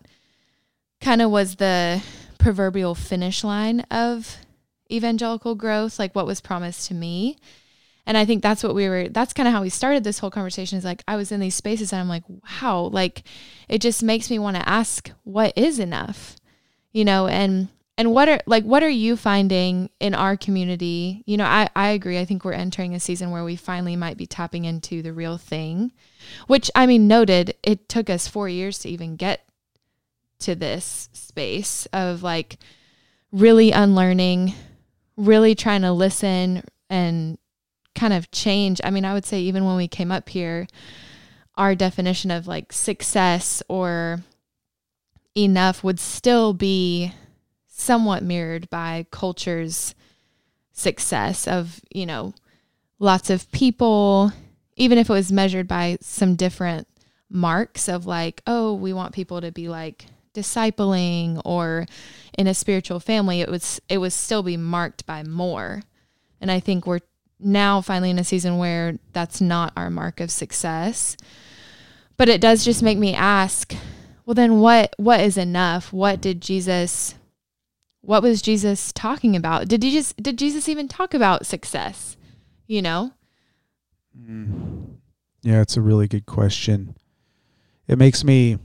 kind 1.02 1.22
of 1.22 1.32
was 1.32 1.56
the 1.56 2.04
proverbial 2.38 2.96
finish 2.96 3.44
line 3.44 3.82
of 3.92 4.38
evangelical 4.92 5.56
growth, 5.56 6.00
like 6.00 6.14
what 6.14 6.26
was 6.26 6.42
promised 6.42 6.88
to 6.88 6.94
me. 6.94 7.38
And 8.10 8.18
I 8.18 8.26
think 8.26 8.42
that's 8.42 8.64
what 8.64 8.74
we 8.74 8.90
were, 8.90 9.08
that's 9.08 9.34
kind 9.34 9.48
of 9.48 9.54
how 9.54 9.62
we 9.62 9.70
started 9.70 10.04
this 10.04 10.18
whole 10.18 10.32
conversation 10.32 10.80
is 10.80 10.84
like, 10.84 11.04
I 11.08 11.16
was 11.16 11.32
in 11.32 11.40
these 11.40 11.54
spaces 11.54 11.94
and 11.94 12.02
I'm 12.02 12.10
like, 12.10 12.24
wow, 12.28 12.90
like 12.92 13.22
it 13.68 13.82
just 13.82 14.02
makes 14.02 14.32
me 14.32 14.40
want 14.40 14.58
to 14.58 14.68
ask, 14.68 15.12
what 15.24 15.56
is 15.56 15.78
enough? 15.78 16.36
You 16.92 17.06
know, 17.06 17.28
and, 17.28 17.68
and 18.00 18.12
what 18.12 18.28
are, 18.28 18.42
like, 18.48 18.64
what 18.64 18.82
are 18.82 18.90
you 18.90 19.16
finding 19.16 19.92
in 20.00 20.16
our 20.16 20.36
community? 20.36 21.22
You 21.28 21.38
know, 21.38 21.46
I, 21.46 21.70
I 21.76 21.90
agree. 21.90 22.18
I 22.18 22.26
think 22.26 22.44
we're 22.44 22.54
entering 22.54 22.96
a 22.96 23.00
season 23.00 23.30
where 23.30 23.44
we 23.44 23.56
finally 23.56 23.96
might 23.96 24.18
be 24.18 24.26
tapping 24.26 24.66
into 24.66 25.04
the 25.04 25.14
real 25.14 25.38
thing, 25.38 25.92
which 26.48 26.72
I 26.74 26.88
mean, 26.88 27.08
noted, 27.08 27.54
it 27.62 27.88
took 27.88 28.10
us 28.10 28.28
four 28.28 28.50
years 28.50 28.80
to 28.80 28.90
even 28.90 29.18
get 29.18 29.48
to 30.40 30.56
this 30.56 31.10
space 31.14 31.86
of 31.94 32.24
like 32.24 32.58
really 33.32 33.72
unlearning 33.72 34.56
really 35.20 35.54
trying 35.54 35.82
to 35.82 35.92
listen 35.92 36.64
and 36.90 37.38
kind 37.96 38.14
of 38.14 38.32
change. 38.32 38.80
I 38.84 38.92
mean, 38.92 39.06
I 39.06 39.14
would 39.14 39.26
say 39.26 39.42
even 39.42 39.66
when 39.66 39.76
we 39.76 39.88
came 39.88 40.12
up 40.12 40.30
here, 40.30 40.68
our 41.56 41.76
definition 41.76 42.32
of 42.32 42.48
like 42.48 42.72
success 42.72 43.62
or 43.68 44.22
enough 45.36 45.84
would 45.84 46.00
still 46.00 46.54
be 46.54 47.14
somewhat 47.68 48.24
mirrored 48.24 48.70
by 48.70 49.06
culture's 49.12 49.96
success 50.72 51.48
of, 51.48 51.82
you 51.90 52.06
know, 52.06 52.34
lots 53.00 53.30
of 53.30 53.52
people, 53.52 54.32
even 54.76 54.98
if 54.98 55.10
it 55.10 55.14
was 55.14 55.32
measured 55.32 55.68
by 55.68 55.98
some 56.02 56.36
different 56.36 56.88
marks 57.30 57.88
of 57.88 58.06
like, 58.06 58.42
oh, 58.48 58.74
we 58.74 58.94
want 58.94 59.14
people 59.14 59.42
to 59.42 59.52
be 59.52 59.70
like 59.70 60.06
discipling 60.34 61.42
or 61.46 61.86
in 62.38 62.48
a 62.48 62.54
spiritual 62.54 63.00
family, 63.00 63.42
it 63.42 63.50
was 63.50 63.82
it 63.90 63.98
would 63.98 64.14
still 64.14 64.44
be 64.44 64.58
marked 64.58 65.06
by 65.06 65.24
more. 65.24 65.82
And 66.42 66.50
I 66.50 66.60
think 66.60 66.88
we're 66.88 67.00
now 67.40 67.82
finally 67.82 68.10
in 68.10 68.20
a 68.20 68.24
season 68.24 68.58
where 68.58 68.98
that's 69.14 69.40
not 69.42 69.74
our 69.76 69.90
mark 69.90 70.20
of 70.20 70.32
success. 70.32 71.16
But 72.18 72.30
it 72.30 72.42
does 72.42 72.66
just 72.66 72.84
make 72.84 72.98
me 72.98 73.14
ask, 73.14 73.74
well 74.26 74.34
then 74.34 74.60
what 74.60 74.94
what 74.98 75.22
is 75.22 75.38
enough? 75.38 75.94
What 75.94 76.22
did 76.22 76.42
Jesus 76.42 77.16
what 78.02 78.24
was 78.24 78.42
Jesus 78.42 78.92
talking 78.94 79.36
about? 79.36 79.68
Did 79.68 79.84
he 79.84 79.92
just 79.92 80.18
did 80.18 80.38
Jesus 80.38 80.68
even 80.68 80.88
talk 80.88 81.14
about 81.14 81.46
success? 81.46 82.18
You 82.68 82.82
know? 82.82 83.14
Yeah, 85.42 85.62
it's 85.62 85.78
a 85.78 85.82
really 85.82 86.08
good 86.08 86.26
question. 86.26 86.96
It 87.88 87.98
makes 87.98 88.24
me 88.24 88.58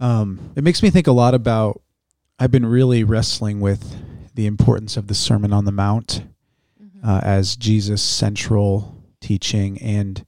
um 0.00 0.52
it 0.56 0.64
makes 0.64 0.82
me 0.82 0.90
think 0.90 1.06
a 1.06 1.12
lot 1.12 1.34
about 1.34 1.82
I've 2.38 2.50
been 2.50 2.66
really 2.66 3.04
wrestling 3.04 3.60
with 3.60 3.96
the 4.34 4.46
importance 4.46 4.96
of 4.96 5.08
the 5.08 5.14
Sermon 5.14 5.52
on 5.52 5.64
the 5.64 5.72
Mount 5.72 6.22
uh, 7.02 7.20
as 7.22 7.56
Jesus' 7.56 8.02
central 8.02 9.02
teaching. 9.20 9.78
And 9.80 10.24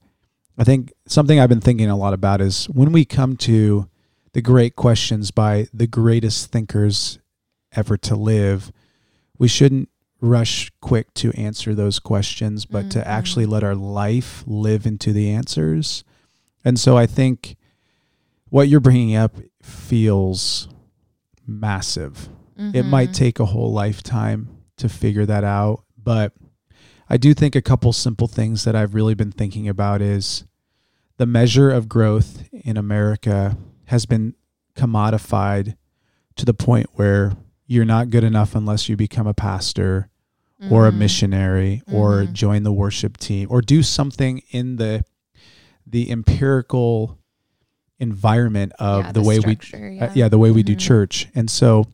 I 0.57 0.63
think 0.63 0.93
something 1.07 1.39
I've 1.39 1.49
been 1.49 1.61
thinking 1.61 1.89
a 1.89 1.97
lot 1.97 2.13
about 2.13 2.41
is 2.41 2.65
when 2.65 2.91
we 2.91 3.05
come 3.05 3.35
to 3.37 3.89
the 4.33 4.41
great 4.41 4.75
questions 4.75 5.31
by 5.31 5.67
the 5.73 5.87
greatest 5.87 6.51
thinkers 6.51 7.19
ever 7.73 7.97
to 7.97 8.15
live, 8.15 8.71
we 9.37 9.47
shouldn't 9.47 9.89
rush 10.21 10.71
quick 10.81 11.13
to 11.15 11.31
answer 11.33 11.73
those 11.73 11.97
questions, 11.99 12.65
but 12.65 12.91
to 12.91 12.99
Mhm. 12.99 13.05
actually 13.07 13.45
let 13.45 13.63
our 13.63 13.75
life 13.75 14.43
live 14.45 14.85
into 14.85 15.11
the 15.11 15.29
answers. 15.31 16.03
And 16.63 16.79
so 16.79 16.95
I 16.95 17.07
think 17.07 17.55
what 18.49 18.69
you're 18.69 18.79
bringing 18.79 19.15
up 19.15 19.35
feels 19.63 20.67
massive. 21.47 22.29
It 22.57 22.83
might 22.85 23.09
Mhm. 23.09 23.13
take 23.13 23.39
a 23.39 23.45
whole 23.45 23.73
lifetime 23.73 24.49
to 24.77 24.87
figure 24.87 25.25
that 25.25 25.43
out, 25.43 25.83
but 26.01 26.33
I 27.11 27.17
do 27.17 27.33
think 27.33 27.57
a 27.57 27.61
couple 27.61 27.91
simple 27.91 28.29
things 28.29 28.63
that 28.63 28.73
I've 28.73 28.95
really 28.95 29.15
been 29.15 29.33
thinking 29.33 29.67
about 29.67 30.01
is 30.01 30.45
the 31.17 31.25
measure 31.25 31.69
of 31.69 31.89
growth 31.89 32.47
in 32.53 32.77
America 32.77 33.57
has 33.87 34.05
been 34.05 34.33
commodified 34.75 35.75
to 36.37 36.45
the 36.45 36.53
point 36.53 36.87
where 36.93 37.33
you're 37.67 37.83
not 37.83 38.11
good 38.11 38.23
enough 38.23 38.55
unless 38.55 38.87
you 38.87 38.95
become 38.95 39.27
a 39.27 39.33
pastor 39.33 40.07
or 40.69 40.87
a 40.87 40.91
Mhm. 40.93 40.99
missionary 40.99 41.81
or 41.91 42.23
Mhm. 42.23 42.31
join 42.33 42.63
the 42.63 42.71
worship 42.71 43.17
team 43.17 43.49
or 43.51 43.61
do 43.61 43.83
something 43.83 44.41
in 44.51 44.77
the 44.77 45.03
the 45.85 46.09
empirical 46.09 47.17
environment 47.99 48.71
of 48.79 49.03
Yeah, 49.07 49.11
the, 49.11 49.21
way 49.21 49.39
we 49.39 49.55
structure, 49.55 49.97
uh, 49.99 50.09
yeah, 50.13 50.29
the 50.29 50.37
way 50.37 50.51
we 50.51 50.63
do 50.63 50.75
Mhm. 50.75 50.79
church. 50.79 51.27
And 51.35 51.49
so 51.49 51.87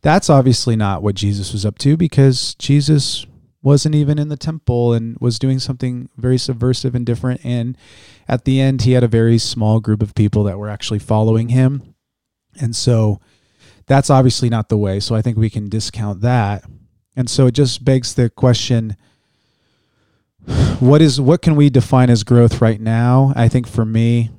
that's 0.00 0.30
obviously 0.30 0.74
not 0.76 1.02
what 1.02 1.16
Jesus 1.16 1.52
was 1.52 1.66
up 1.66 1.76
to 1.78 1.98
because 1.98 2.54
Jesus 2.54 3.26
wasn't 3.62 3.94
even 3.94 4.18
in 4.18 4.28
the 4.28 4.36
temple 4.36 4.92
and 4.92 5.16
was 5.20 5.38
doing 5.38 5.58
something 5.58 6.08
very 6.16 6.38
subversive 6.38 6.94
and 6.94 7.04
different. 7.04 7.40
And 7.44 7.76
at 8.28 8.44
the 8.44 8.60
end, 8.60 8.82
he 8.82 8.92
had 8.92 9.02
a 9.02 9.08
very 9.08 9.38
small 9.38 9.80
group 9.80 10.02
of 10.02 10.14
people 10.14 10.44
that 10.44 10.58
were 10.58 10.68
actually 10.68 11.00
following 11.00 11.48
him. 11.48 11.94
And 12.60 12.74
so 12.74 13.20
that's 13.86 14.10
obviously 14.10 14.48
not 14.48 14.68
the 14.68 14.76
way. 14.76 15.00
So 15.00 15.14
I 15.14 15.22
think 15.22 15.36
we 15.36 15.50
can 15.50 15.68
discount 15.68 16.20
that. 16.20 16.64
And 17.16 17.28
so 17.28 17.46
it 17.46 17.52
just 17.52 17.84
begs 17.84 18.14
the 18.14 18.30
question 18.30 18.96
what 20.78 21.02
is 21.02 21.20
what 21.20 21.42
can 21.42 21.56
we 21.56 21.68
define 21.68 22.08
as 22.08 22.24
growth 22.24 22.60
right 22.60 22.80
now? 22.80 23.32
I 23.36 23.48
think 23.48 23.66
for 23.66 23.84
me, 23.84 24.30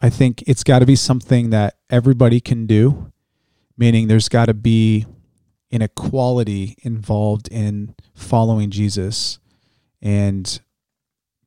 I 0.00 0.10
think 0.10 0.44
it's 0.46 0.62
got 0.62 0.80
to 0.80 0.86
be 0.86 0.96
something 0.96 1.50
that 1.50 1.74
everybody 1.90 2.40
can 2.40 2.66
do, 2.66 3.10
meaning 3.76 4.06
there's 4.06 4.28
got 4.28 4.46
to 4.46 4.54
be 4.54 5.06
an 5.76 5.82
equality 5.82 6.74
involved 6.82 7.46
in 7.48 7.94
following 8.14 8.70
Jesus. 8.70 9.38
And 10.02 10.60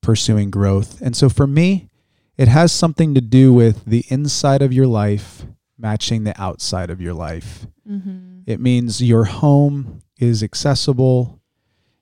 pursuing 0.02 0.50
growth. 0.50 1.02
And 1.02 1.16
so 1.16 1.30
for 1.30 1.48
me, 1.48 1.90
it 2.38 2.48
has 2.48 2.72
something 2.72 3.14
to 3.16 3.22
do 3.22 3.54
with 3.54 3.86
the 3.86 4.06
inside 4.10 4.62
of 4.62 4.74
your 4.74 4.88
life 4.88 5.46
matching 5.78 6.24
the 6.24 6.40
outside 6.42 6.90
of 6.90 7.02
your 7.02 7.14
life. 7.14 7.68
Mm-hmm. 7.90 8.42
It 8.46 8.60
means 8.60 9.02
your 9.02 9.26
home 9.26 10.02
is 10.20 10.42
accessible. 10.44 11.42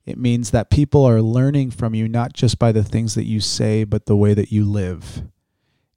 It 0.06 0.18
means 0.18 0.52
that 0.52 0.70
people 0.70 1.06
are 1.06 1.22
learning 1.22 1.72
from 1.72 1.94
you 1.94 2.08
not 2.08 2.34
just 2.34 2.60
by 2.60 2.72
the 2.72 2.84
things 2.84 3.16
that 3.16 3.26
you 3.26 3.40
say, 3.40 3.84
but 3.84 4.06
the 4.06 4.16
way 4.16 4.34
that 4.34 4.52
you 4.52 4.66
live. 4.66 5.24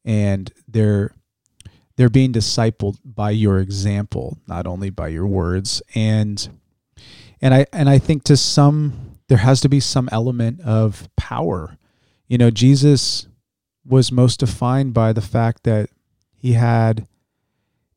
And 0.04 0.52
they're 0.66 1.14
they're 1.97 2.09
being 2.09 2.32
discipled 2.32 2.99
by 3.04 3.30
your 3.30 3.59
example, 3.59 4.38
not 4.47 4.66
only 4.66 4.90
by 4.90 5.09
your 5.09 5.26
words. 5.26 5.82
And 5.94 6.49
and 7.40 7.54
I 7.54 7.66
and 7.73 7.88
I 7.88 7.99
think 7.99 8.25
to 8.25 8.37
some 8.37 9.18
there 9.28 9.38
has 9.38 9.61
to 9.61 9.68
be 9.68 9.80
some 9.80 10.09
element 10.11 10.61
of 10.62 11.09
power. 11.16 11.78
You 12.26 12.38
know, 12.38 12.50
Jesus 12.50 13.26
was 13.85 14.12
most 14.12 14.40
defined 14.40 14.94
by 14.94 15.12
the 15.12 15.20
fact 15.20 15.64
that 15.64 15.90
he 16.37 16.54
had 16.54 17.06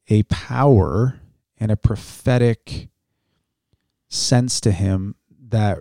a 0.10 0.24
power 0.24 1.20
and 1.58 1.72
a 1.72 1.78
prophetic 1.78 2.90
sense 4.10 4.60
to 4.62 4.72
him 4.72 5.16
that 5.50 5.80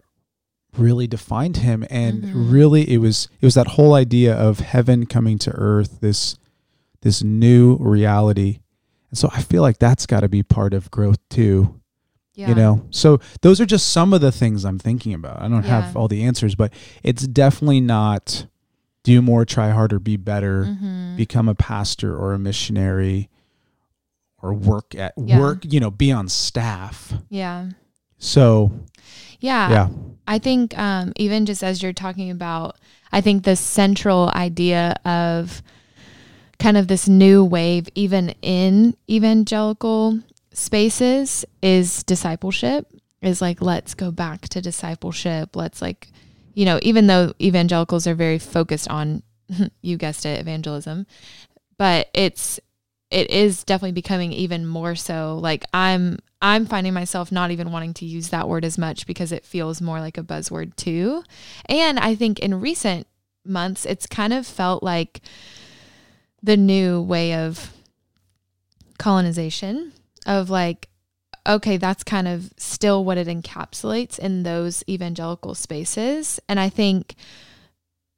really 0.76 1.06
defined 1.06 1.58
him 1.58 1.84
and 1.90 2.22
mm-hmm. 2.22 2.50
really 2.50 2.90
it 2.90 2.96
was 2.96 3.28
it 3.40 3.44
was 3.44 3.54
that 3.54 3.68
whole 3.68 3.92
idea 3.92 4.34
of 4.34 4.60
heaven 4.60 5.04
coming 5.04 5.38
to 5.38 5.50
earth 5.50 6.00
this 6.00 6.38
this 7.02 7.22
new 7.22 7.76
reality 7.76 8.60
and 9.10 9.18
so 9.18 9.28
i 9.32 9.40
feel 9.40 9.62
like 9.62 9.78
that's 9.78 10.06
got 10.06 10.20
to 10.20 10.28
be 10.28 10.42
part 10.42 10.74
of 10.74 10.90
growth 10.90 11.18
too 11.28 11.80
yeah. 12.34 12.48
you 12.48 12.54
know 12.54 12.86
so 12.90 13.20
those 13.42 13.60
are 13.60 13.66
just 13.66 13.90
some 13.90 14.12
of 14.12 14.20
the 14.20 14.32
things 14.32 14.64
i'm 14.64 14.78
thinking 14.78 15.14
about 15.14 15.40
i 15.40 15.48
don't 15.48 15.64
yeah. 15.64 15.80
have 15.82 15.96
all 15.96 16.08
the 16.08 16.24
answers 16.24 16.54
but 16.54 16.72
it's 17.02 17.26
definitely 17.26 17.80
not 17.80 18.46
do 19.02 19.20
more 19.20 19.44
try 19.44 19.70
harder 19.70 19.98
be 19.98 20.16
better 20.16 20.64
mm-hmm. 20.64 21.16
become 21.16 21.48
a 21.48 21.54
pastor 21.54 22.16
or 22.16 22.32
a 22.32 22.38
missionary 22.38 23.28
or 24.40 24.52
work 24.54 24.94
at 24.94 25.12
yeah. 25.16 25.38
work 25.38 25.64
you 25.64 25.78
know 25.78 25.90
be 25.90 26.10
on 26.10 26.28
staff 26.28 27.12
yeah 27.28 27.68
so 28.18 28.70
yeah. 29.42 29.70
Yeah. 29.70 29.88
I 30.26 30.38
think 30.38 30.78
um, 30.78 31.12
even 31.16 31.44
just 31.44 31.62
as 31.62 31.82
you're 31.82 31.92
talking 31.92 32.30
about, 32.30 32.76
I 33.10 33.20
think 33.20 33.44
the 33.44 33.56
central 33.56 34.30
idea 34.34 34.94
of 35.04 35.62
kind 36.58 36.76
of 36.76 36.88
this 36.88 37.08
new 37.08 37.44
wave, 37.44 37.88
even 37.94 38.30
in 38.42 38.96
evangelical 39.08 40.20
spaces, 40.52 41.44
is 41.62 42.02
discipleship. 42.04 42.86
Is 43.20 43.40
like, 43.40 43.62
let's 43.62 43.94
go 43.94 44.10
back 44.10 44.48
to 44.48 44.60
discipleship. 44.60 45.54
Let's 45.54 45.80
like, 45.80 46.08
you 46.54 46.64
know, 46.64 46.80
even 46.82 47.06
though 47.06 47.32
evangelicals 47.40 48.06
are 48.06 48.14
very 48.14 48.38
focused 48.38 48.88
on, 48.88 49.22
you 49.82 49.96
guessed 49.96 50.26
it, 50.26 50.40
evangelism, 50.40 51.06
but 51.78 52.08
it's 52.14 52.60
it 53.12 53.30
is 53.30 53.62
definitely 53.62 53.92
becoming 53.92 54.32
even 54.32 54.66
more 54.66 54.94
so 54.94 55.38
like 55.40 55.64
i'm 55.74 56.18
i'm 56.40 56.64
finding 56.66 56.94
myself 56.94 57.30
not 57.30 57.50
even 57.50 57.70
wanting 57.70 57.92
to 57.92 58.06
use 58.06 58.30
that 58.30 58.48
word 58.48 58.64
as 58.64 58.78
much 58.78 59.06
because 59.06 59.30
it 59.30 59.44
feels 59.44 59.80
more 59.80 60.00
like 60.00 60.16
a 60.16 60.22
buzzword 60.22 60.74
too 60.76 61.22
and 61.66 61.98
i 61.98 62.14
think 62.14 62.38
in 62.38 62.60
recent 62.60 63.06
months 63.44 63.84
it's 63.84 64.06
kind 64.06 64.32
of 64.32 64.46
felt 64.46 64.82
like 64.82 65.20
the 66.42 66.56
new 66.56 67.00
way 67.00 67.34
of 67.34 67.72
colonization 68.98 69.92
of 70.26 70.50
like 70.50 70.88
okay 71.46 71.76
that's 71.76 72.04
kind 72.04 72.28
of 72.28 72.52
still 72.56 73.04
what 73.04 73.18
it 73.18 73.26
encapsulates 73.26 74.18
in 74.18 74.42
those 74.42 74.84
evangelical 74.88 75.54
spaces. 75.54 76.38
And 76.48 76.60
i 76.60 76.68
think 76.68 77.14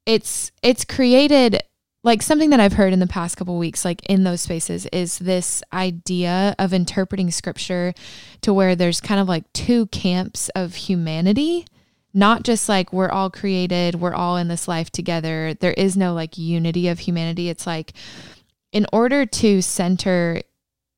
it's 0.06 0.52
it's 0.62 0.84
created 0.84 1.62
like 2.04 2.20
something 2.20 2.50
that 2.50 2.60
I've 2.60 2.74
heard 2.74 2.92
in 2.92 2.98
the 2.98 3.06
past 3.06 3.38
couple 3.38 3.58
weeks, 3.58 3.82
like 3.82 4.04
in 4.04 4.24
those 4.24 4.42
spaces, 4.42 4.86
is 4.92 5.18
this 5.18 5.62
idea 5.72 6.54
of 6.58 6.74
interpreting 6.74 7.30
scripture 7.30 7.94
to 8.42 8.52
where 8.52 8.76
there's 8.76 9.00
kind 9.00 9.20
of 9.20 9.26
like 9.26 9.50
two 9.54 9.86
camps 9.86 10.50
of 10.50 10.74
humanity, 10.74 11.66
not 12.14 12.44
just 12.44 12.68
like 12.68 12.92
we're 12.92 13.10
all 13.10 13.28
created, 13.28 13.96
we're 13.96 14.14
all 14.14 14.36
in 14.36 14.48
this 14.48 14.68
life 14.68 14.90
together. 14.90 15.54
There 15.54 15.72
is 15.72 15.96
no 15.96 16.14
like 16.14 16.38
unity 16.38 16.88
of 16.88 17.00
humanity. 17.00 17.48
It's 17.48 17.66
like, 17.66 17.92
in 18.72 18.86
order 18.92 19.26
to 19.26 19.60
center 19.60 20.40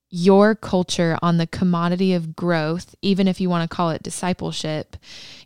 your 0.09 0.55
culture 0.55 1.19
on 1.21 1.37
the 1.37 1.47
commodity 1.47 2.13
of 2.13 2.37
growth, 2.37 2.95
even 3.03 3.27
if 3.27 3.41
you 3.41 3.51
want 3.51 3.69
to 3.69 3.75
call 3.75 3.91
it 3.91 4.03
discipleship, 4.03 4.97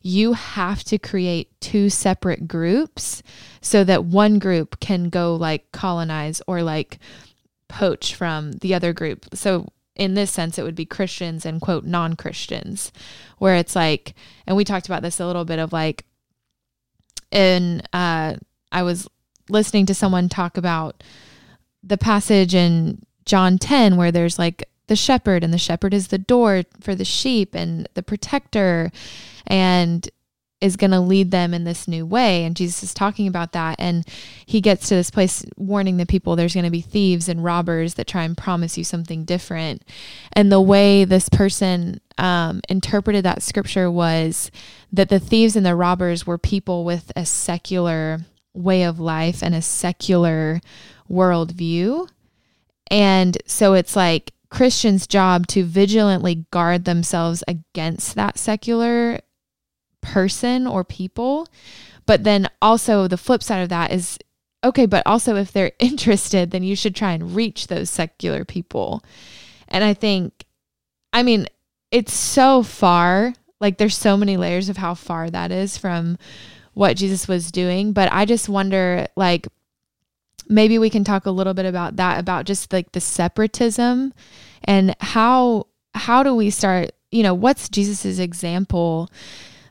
you 0.02 0.34
have 0.34 0.84
to 0.84 0.98
create 0.98 1.60
two 1.60 1.88
separate 1.88 2.46
groups 2.46 3.22
so 3.60 3.84
that 3.84 4.04
one 4.04 4.38
group 4.38 4.78
can 4.80 5.08
go 5.08 5.34
like 5.34 5.72
colonize 5.72 6.42
or 6.46 6.62
like 6.62 6.98
poach 7.68 8.14
from 8.14 8.52
the 8.52 8.74
other 8.74 8.92
group. 8.92 9.26
So, 9.34 9.68
in 10.00 10.14
this 10.14 10.30
sense, 10.30 10.58
it 10.58 10.62
would 10.62 10.74
be 10.74 10.86
Christians 10.86 11.44
and 11.44 11.60
quote 11.60 11.84
non 11.84 12.16
Christians, 12.16 12.90
where 13.36 13.54
it's 13.54 13.76
like, 13.76 14.14
and 14.46 14.56
we 14.56 14.64
talked 14.64 14.86
about 14.86 15.02
this 15.02 15.20
a 15.20 15.26
little 15.26 15.44
bit 15.44 15.58
of 15.58 15.74
like, 15.74 16.06
in, 17.30 17.82
uh, 17.92 18.36
I 18.72 18.82
was 18.82 19.06
listening 19.50 19.84
to 19.86 19.94
someone 19.94 20.30
talk 20.30 20.56
about 20.56 21.04
the 21.82 21.98
passage 21.98 22.54
in 22.54 23.02
John 23.26 23.58
10, 23.58 23.98
where 23.98 24.10
there's 24.10 24.38
like 24.38 24.64
the 24.86 24.96
shepherd, 24.96 25.44
and 25.44 25.52
the 25.52 25.58
shepherd 25.58 25.92
is 25.92 26.08
the 26.08 26.18
door 26.18 26.62
for 26.80 26.94
the 26.94 27.04
sheep 27.04 27.54
and 27.54 27.86
the 27.92 28.02
protector, 28.02 28.90
and 29.46 30.08
is 30.60 30.76
going 30.76 30.90
to 30.90 31.00
lead 31.00 31.30
them 31.30 31.54
in 31.54 31.64
this 31.64 31.88
new 31.88 32.04
way. 32.04 32.44
And 32.44 32.54
Jesus 32.54 32.82
is 32.82 32.94
talking 32.94 33.26
about 33.26 33.52
that. 33.52 33.76
And 33.78 34.06
he 34.44 34.60
gets 34.60 34.88
to 34.88 34.94
this 34.94 35.10
place 35.10 35.44
warning 35.56 35.96
the 35.96 36.06
people 36.06 36.36
there's 36.36 36.54
going 36.54 36.64
to 36.64 36.70
be 36.70 36.82
thieves 36.82 37.28
and 37.28 37.42
robbers 37.42 37.94
that 37.94 38.06
try 38.06 38.24
and 38.24 38.36
promise 38.36 38.76
you 38.76 38.84
something 38.84 39.24
different. 39.24 39.82
And 40.32 40.52
the 40.52 40.60
way 40.60 41.04
this 41.04 41.28
person 41.28 42.00
um, 42.18 42.60
interpreted 42.68 43.24
that 43.24 43.42
scripture 43.42 43.90
was 43.90 44.50
that 44.92 45.08
the 45.08 45.20
thieves 45.20 45.56
and 45.56 45.64
the 45.64 45.74
robbers 45.74 46.26
were 46.26 46.38
people 46.38 46.84
with 46.84 47.10
a 47.16 47.24
secular 47.24 48.20
way 48.52 48.82
of 48.82 49.00
life 49.00 49.42
and 49.42 49.54
a 49.54 49.62
secular 49.62 50.60
worldview. 51.10 52.08
And 52.90 53.38
so 53.46 53.74
it's 53.74 53.96
like 53.96 54.32
Christians' 54.50 55.06
job 55.06 55.46
to 55.48 55.64
vigilantly 55.64 56.46
guard 56.50 56.84
themselves 56.84 57.44
against 57.46 58.16
that 58.16 58.36
secular 58.36 59.20
person 60.00 60.66
or 60.66 60.84
people. 60.84 61.48
But 62.06 62.24
then 62.24 62.48
also 62.60 63.06
the 63.06 63.16
flip 63.16 63.42
side 63.42 63.62
of 63.62 63.68
that 63.68 63.92
is 63.92 64.18
okay, 64.62 64.86
but 64.86 65.02
also 65.06 65.36
if 65.36 65.52
they're 65.52 65.72
interested, 65.78 66.50
then 66.50 66.62
you 66.62 66.76
should 66.76 66.94
try 66.94 67.12
and 67.12 67.34
reach 67.34 67.66
those 67.66 67.90
secular 67.90 68.44
people. 68.44 69.02
And 69.68 69.84
I 69.84 69.94
think, 69.94 70.44
I 71.12 71.22
mean, 71.22 71.46
it's 71.90 72.12
so 72.12 72.62
far, 72.62 73.34
like 73.60 73.78
there's 73.78 73.96
so 73.96 74.16
many 74.16 74.36
layers 74.36 74.68
of 74.68 74.76
how 74.76 74.94
far 74.94 75.30
that 75.30 75.50
is 75.50 75.76
from 75.76 76.18
what 76.74 76.96
Jesus 76.96 77.28
was 77.28 77.50
doing. 77.50 77.92
But 77.92 78.12
I 78.12 78.24
just 78.24 78.48
wonder, 78.48 79.06
like, 79.16 79.48
maybe 80.48 80.78
we 80.78 80.90
can 80.90 81.04
talk 81.04 81.26
a 81.26 81.30
little 81.30 81.54
bit 81.54 81.64
about 81.64 81.96
that 81.96 82.18
about 82.18 82.44
just 82.44 82.72
like 82.72 82.92
the 82.92 83.00
separatism 83.00 84.12
and 84.64 84.94
how 85.00 85.66
how 85.94 86.22
do 86.22 86.34
we 86.34 86.50
start 86.50 86.90
you 87.10 87.22
know 87.22 87.32
what's 87.32 87.68
jesus's 87.68 88.18
example 88.18 89.08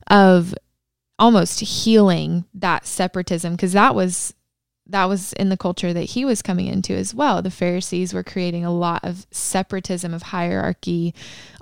of 0.09 0.53
almost 1.17 1.59
healing 1.59 2.45
that 2.53 2.85
separatism 2.85 3.53
because 3.53 3.73
that 3.73 3.93
was 3.93 4.33
that 4.87 5.05
was 5.05 5.33
in 5.33 5.49
the 5.49 5.57
culture 5.57 5.93
that 5.93 6.01
he 6.01 6.25
was 6.25 6.41
coming 6.41 6.65
into 6.65 6.93
as 6.93 7.13
well. 7.13 7.41
The 7.41 7.51
pharisees 7.51 8.13
were 8.13 8.23
creating 8.23 8.65
a 8.65 8.73
lot 8.73 9.03
of 9.03 9.27
separatism 9.29 10.13
of 10.13 10.23
hierarchy 10.23 11.13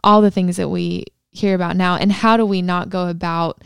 all 0.04 0.22
the 0.22 0.32
things 0.32 0.56
that 0.56 0.70
we 0.70 1.06
hear 1.32 1.54
about 1.54 1.76
now. 1.76 1.96
And 1.96 2.12
how 2.12 2.38
do 2.38 2.46
we 2.46 2.62
not 2.62 2.90
go 2.90 3.10
about 3.10 3.64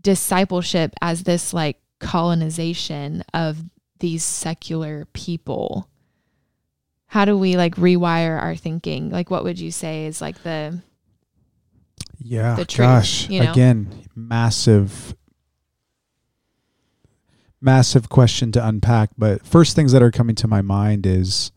discipleship 0.00 0.92
as 1.00 1.22
this 1.22 1.54
like 1.54 1.78
colonization 2.00 3.24
of 3.32 3.62
these 4.00 4.24
secular 4.24 5.06
people? 5.14 5.88
How 7.06 7.24
do 7.24 7.38
we 7.38 7.56
like 7.56 7.76
rewire 7.76 8.40
our 8.40 8.56
thinking? 8.56 9.10
Like 9.10 9.30
what 9.30 9.44
would 9.44 9.58
you 9.58 9.70
say 9.70 10.06
is 10.06 10.20
like 10.20 10.42
the 10.42 10.82
yeah 12.24 12.54
the 12.54 12.64
gosh 12.64 13.28
you 13.28 13.42
know? 13.42 13.50
again 13.50 13.88
massive 14.14 15.14
massive 17.60 18.08
question 18.08 18.50
to 18.52 18.66
unpack 18.66 19.10
but 19.16 19.44
first 19.46 19.76
things 19.76 19.92
that 19.92 20.02
are 20.02 20.10
coming 20.10 20.34
to 20.34 20.48
my 20.48 20.62
mind 20.62 21.06
is 21.06 21.52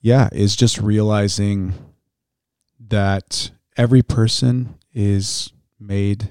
yeah 0.00 0.28
is 0.32 0.56
just 0.56 0.78
realizing 0.78 1.72
that 2.80 3.50
every 3.76 4.02
person 4.02 4.74
is 4.92 5.52
made 5.78 6.28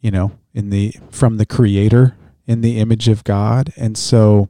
you 0.00 0.10
know 0.10 0.32
in 0.52 0.70
the 0.70 0.94
from 1.10 1.38
the 1.38 1.46
creator 1.46 2.16
in 2.46 2.60
the 2.60 2.78
image 2.78 3.08
of 3.08 3.24
God. 3.24 3.72
And 3.76 3.98
so 3.98 4.48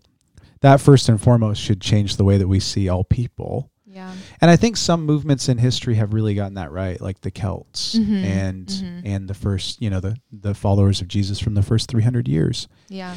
that 0.60 0.80
first 0.80 1.08
and 1.08 1.20
foremost 1.20 1.60
should 1.60 1.80
change 1.80 2.16
the 2.16 2.24
way 2.24 2.38
that 2.38 2.48
we 2.48 2.60
see 2.60 2.88
all 2.88 3.04
people. 3.04 3.70
Yeah. 3.96 4.12
And 4.42 4.50
I 4.50 4.56
think 4.56 4.76
some 4.76 5.06
movements 5.06 5.48
in 5.48 5.56
history 5.56 5.94
have 5.94 6.12
really 6.12 6.34
gotten 6.34 6.54
that 6.54 6.70
right, 6.70 7.00
like 7.00 7.22
the 7.22 7.30
Celts 7.30 7.94
Mhm, 7.96 8.24
and 8.24 8.66
mhm. 8.66 9.02
and 9.06 9.26
the 9.28 9.32
first, 9.34 9.80
you 9.80 9.88
know, 9.88 10.00
the 10.00 10.16
the 10.30 10.54
followers 10.54 11.00
of 11.00 11.08
Jesus 11.08 11.38
from 11.40 11.54
the 11.54 11.62
first 11.62 11.88
300 11.88 12.28
years. 12.28 12.68
Yeah. 12.90 13.14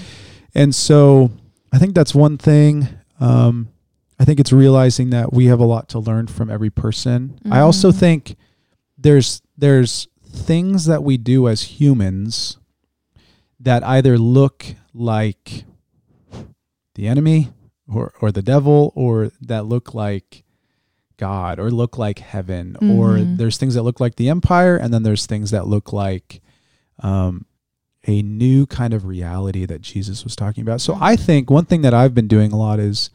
And 0.55 0.73
so 0.73 1.31
I 1.73 1.79
think 1.79 1.95
that's 1.95 2.15
one 2.15 2.37
thing. 2.37 2.87
Um, 3.19 3.67
I 4.21 4.23
think 4.25 4.39
it's 4.39 4.53
realizing 4.53 5.09
that 5.09 5.33
we 5.33 5.45
have 5.47 5.59
a 5.59 5.65
lot 5.65 5.89
to 5.89 5.99
learn 5.99 6.27
from 6.27 6.49
every 6.49 6.69
person. 6.69 7.37
I 7.51 7.59
also 7.59 7.91
Mhm. 7.91 7.95
think 7.99 8.35
there's 8.97 9.41
there's 9.57 10.07
things 10.25 10.85
that 10.85 11.03
we 11.03 11.17
do 11.17 11.49
as 11.49 11.63
humans 11.81 12.57
that 13.59 13.83
either 13.83 14.17
look 14.17 14.75
like 14.93 15.65
the 16.95 17.07
enemy 17.07 17.49
or 17.85 18.13
or 18.21 18.31
the 18.31 18.41
devil 18.41 18.93
or 18.95 19.31
that 19.41 19.65
look 19.65 19.93
like 19.93 20.43
God 21.19 21.59
or 21.59 21.69
look 21.69 21.97
like 21.99 22.17
heaven 22.19 22.75
or 22.81 23.17
Mhm. 23.17 23.37
there's 23.37 23.57
things 23.57 23.75
that 23.75 23.83
look 23.83 23.99
like 23.99 24.15
the 24.15 24.27
empire 24.29 24.75
and 24.75 24.91
then 24.93 25.03
there's 25.03 25.27
things 25.27 25.51
that 25.51 25.67
look 25.67 25.93
like 25.93 26.41
um 27.03 27.45
a 28.07 28.21
new 28.23 28.65
kind 28.65 28.93
of 28.93 29.05
reality 29.05 29.65
that 29.65 29.81
Jesus 29.81 30.23
was 30.23 30.35
talking 30.35 30.61
about. 30.63 30.81
So 30.81 30.97
I 30.99 31.15
think 31.15 31.51
one 31.51 31.65
thing 31.65 31.81
that 31.83 31.93
I've 31.93 32.15
been 32.15 32.27
doing 32.29 32.51
a 32.51 32.57
lot 32.57 32.79
is 32.79 33.09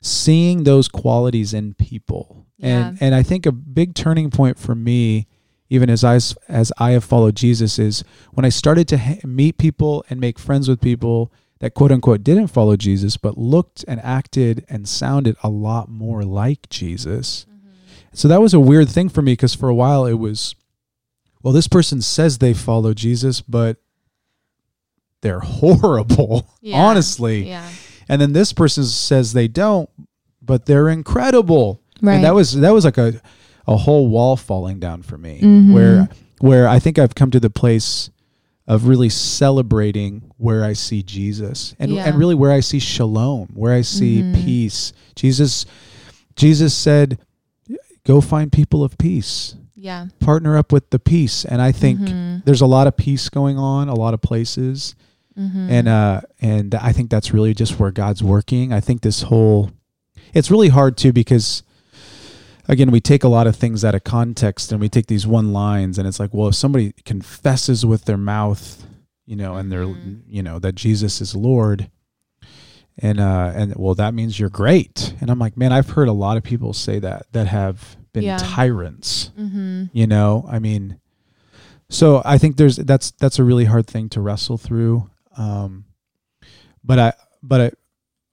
seeing 0.00 0.64
those 0.64 0.88
qualities 0.88 1.52
in 1.52 1.74
people. 1.74 2.46
And 2.60 2.96
Yeah. 2.96 3.06
and 3.06 3.14
I 3.14 3.22
think 3.22 3.44
a 3.46 3.52
big 3.52 3.94
turning 3.94 4.30
point 4.30 4.58
for 4.58 4.74
me 4.74 5.26
even 5.70 5.88
as 5.90 6.04
I 6.04 6.18
as 6.48 6.70
I 6.78 6.90
have 6.90 7.02
followed 7.04 7.34
Jesus 7.34 7.78
is 7.78 8.04
when 8.32 8.44
I 8.44 8.50
started 8.50 8.86
to 8.88 8.98
ha- 8.98 9.16
meet 9.26 9.56
people 9.58 10.04
and 10.10 10.20
make 10.20 10.38
friends 10.38 10.68
with 10.68 10.80
people 10.80 11.32
that 11.62 11.74
quote 11.74 11.92
unquote 11.92 12.24
didn't 12.24 12.48
follow 12.48 12.76
Jesus 12.76 13.16
but 13.16 13.38
looked 13.38 13.84
and 13.86 14.00
acted 14.00 14.64
and 14.68 14.88
sounded 14.88 15.36
a 15.44 15.48
lot 15.48 15.88
more 15.88 16.24
like 16.24 16.68
Jesus. 16.68 17.46
So 18.12 18.26
that 18.28 18.40
was 18.42 18.52
a 18.52 18.58
weird 18.60 18.88
thing 18.90 19.08
for 19.08 19.22
me 19.22 19.32
because 19.32 19.54
for 19.54 19.68
a 19.68 19.74
while 19.74 20.04
it 20.04 20.14
was, 20.18 20.56
well, 21.42 21.52
this 21.54 21.68
person 21.68 22.02
says 22.02 22.38
they 22.38 22.52
follow 22.52 22.92
Jesus, 22.94 23.40
but 23.40 23.76
they're 25.20 25.40
horrible, 25.60 26.48
Yeah. 26.60 26.78
honestly. 26.78 27.48
Yeah. 27.48 27.68
And 28.08 28.20
then 28.20 28.32
this 28.32 28.52
person 28.52 28.84
says 28.84 29.32
they 29.32 29.48
don't, 29.48 29.88
but 30.42 30.66
they're 30.66 30.88
incredible. 30.88 31.80
Right. 32.00 32.16
And 32.16 32.24
that 32.24 32.34
was 32.34 32.54
that 32.54 32.72
was 32.74 32.84
like 32.84 32.98
a 32.98 33.20
a 33.68 33.76
whole 33.76 34.08
wall 34.08 34.36
falling 34.36 34.80
down 34.80 35.02
for 35.02 35.16
me, 35.16 35.38
Mhm. 35.40 35.72
where 35.72 36.08
where 36.40 36.66
I 36.66 36.80
think 36.80 36.98
I've 36.98 37.14
come 37.14 37.30
to 37.30 37.38
the 37.38 37.48
place 37.50 38.10
of 38.72 38.86
really 38.88 39.10
celebrating 39.10 40.22
where 40.38 40.64
I 40.64 40.72
see 40.72 41.02
Jesus 41.02 41.74
and 41.78 41.92
Yeah. 41.92 42.06
and 42.08 42.18
really 42.18 42.34
where 42.34 42.50
I 42.50 42.60
see 42.60 42.78
shalom, 42.78 43.48
where 43.54 43.74
I 43.74 43.82
see 43.82 44.22
Mhm. 44.22 44.44
peace. 44.44 44.92
Jesus 45.14 45.66
Jesus 46.36 46.72
said, 46.72 47.18
"Go 48.06 48.22
find 48.22 48.50
people 48.50 48.82
of 48.82 48.96
peace. 48.96 49.54
Yeah. 49.76 50.06
Partner 50.20 50.56
up 50.56 50.72
with 50.72 50.88
the 50.88 50.98
peace." 50.98 51.44
And 51.44 51.60
I 51.60 51.70
think 51.72 52.00
Mhm. 52.00 52.44
there's 52.46 52.62
a 52.62 52.66
lot 52.66 52.86
of 52.86 52.96
peace 52.96 53.28
going 53.28 53.58
on, 53.58 53.88
a 53.90 53.94
lot 53.94 54.14
of 54.14 54.22
places, 54.22 54.94
Mhm. 55.38 55.68
and 55.70 55.88
uh, 55.88 56.20
and 56.40 56.74
I 56.74 56.92
think 56.92 57.10
that's 57.10 57.34
really 57.34 57.52
just 57.52 57.78
where 57.78 57.90
God's 57.90 58.22
working. 58.22 58.72
I 58.72 58.80
think 58.80 59.02
this 59.02 59.22
whole, 59.22 59.70
it's 60.32 60.50
really 60.50 60.68
hard 60.70 60.96
too 60.96 61.12
because, 61.12 61.62
again, 62.68 62.90
we 62.90 63.00
take 63.00 63.24
a 63.24 63.28
lot 63.28 63.46
of 63.46 63.56
things 63.56 63.84
out 63.84 63.94
of 63.94 64.04
context 64.04 64.72
and 64.72 64.80
we 64.80 64.88
take 64.88 65.06
these 65.06 65.26
one 65.26 65.52
lines, 65.52 65.98
and 65.98 66.06
it's 66.08 66.20
like, 66.20 66.32
well, 66.32 66.48
if 66.48 66.54
somebody 66.54 66.92
confesses 67.04 67.84
with 67.86 68.04
their 68.04 68.16
mouth, 68.18 68.86
you 69.26 69.36
know, 69.36 69.56
and 69.56 69.70
they're, 69.70 69.86
Mhm. 69.86 70.22
you 70.26 70.42
know, 70.42 70.58
that 70.58 70.74
Jesus 70.74 71.20
is 71.20 71.34
Lord. 71.34 71.90
And 72.98 73.18
uh 73.20 73.52
and 73.54 73.74
well 73.76 73.94
that 73.94 74.12
means 74.12 74.38
you're 74.38 74.50
great. 74.50 75.14
And 75.20 75.30
I'm 75.30 75.38
like, 75.38 75.56
man, 75.56 75.72
I've 75.72 75.90
heard 75.90 76.08
a 76.08 76.12
lot 76.12 76.36
of 76.36 76.42
people 76.42 76.74
say 76.74 76.98
that 76.98 77.26
that 77.32 77.46
have 77.46 77.96
been 78.12 78.24
Yeah. 78.24 78.36
tyrants 78.36 79.30
Mhm. 79.40 79.88
you 79.94 80.06
know 80.06 80.44
i 80.46 80.58
mean 80.58 80.98
so 81.88 82.20
i 82.26 82.36
think 82.36 82.58
there's 82.58 82.76
that's 82.76 83.10
that's 83.12 83.38
a 83.38 83.44
really 83.44 83.64
hard 83.64 83.86
thing 83.86 84.10
to 84.10 84.20
wrestle 84.20 84.58
through 84.58 85.08
um 85.38 85.86
but 86.84 86.98
i 86.98 87.12
but 87.42 87.60
i 87.62 87.70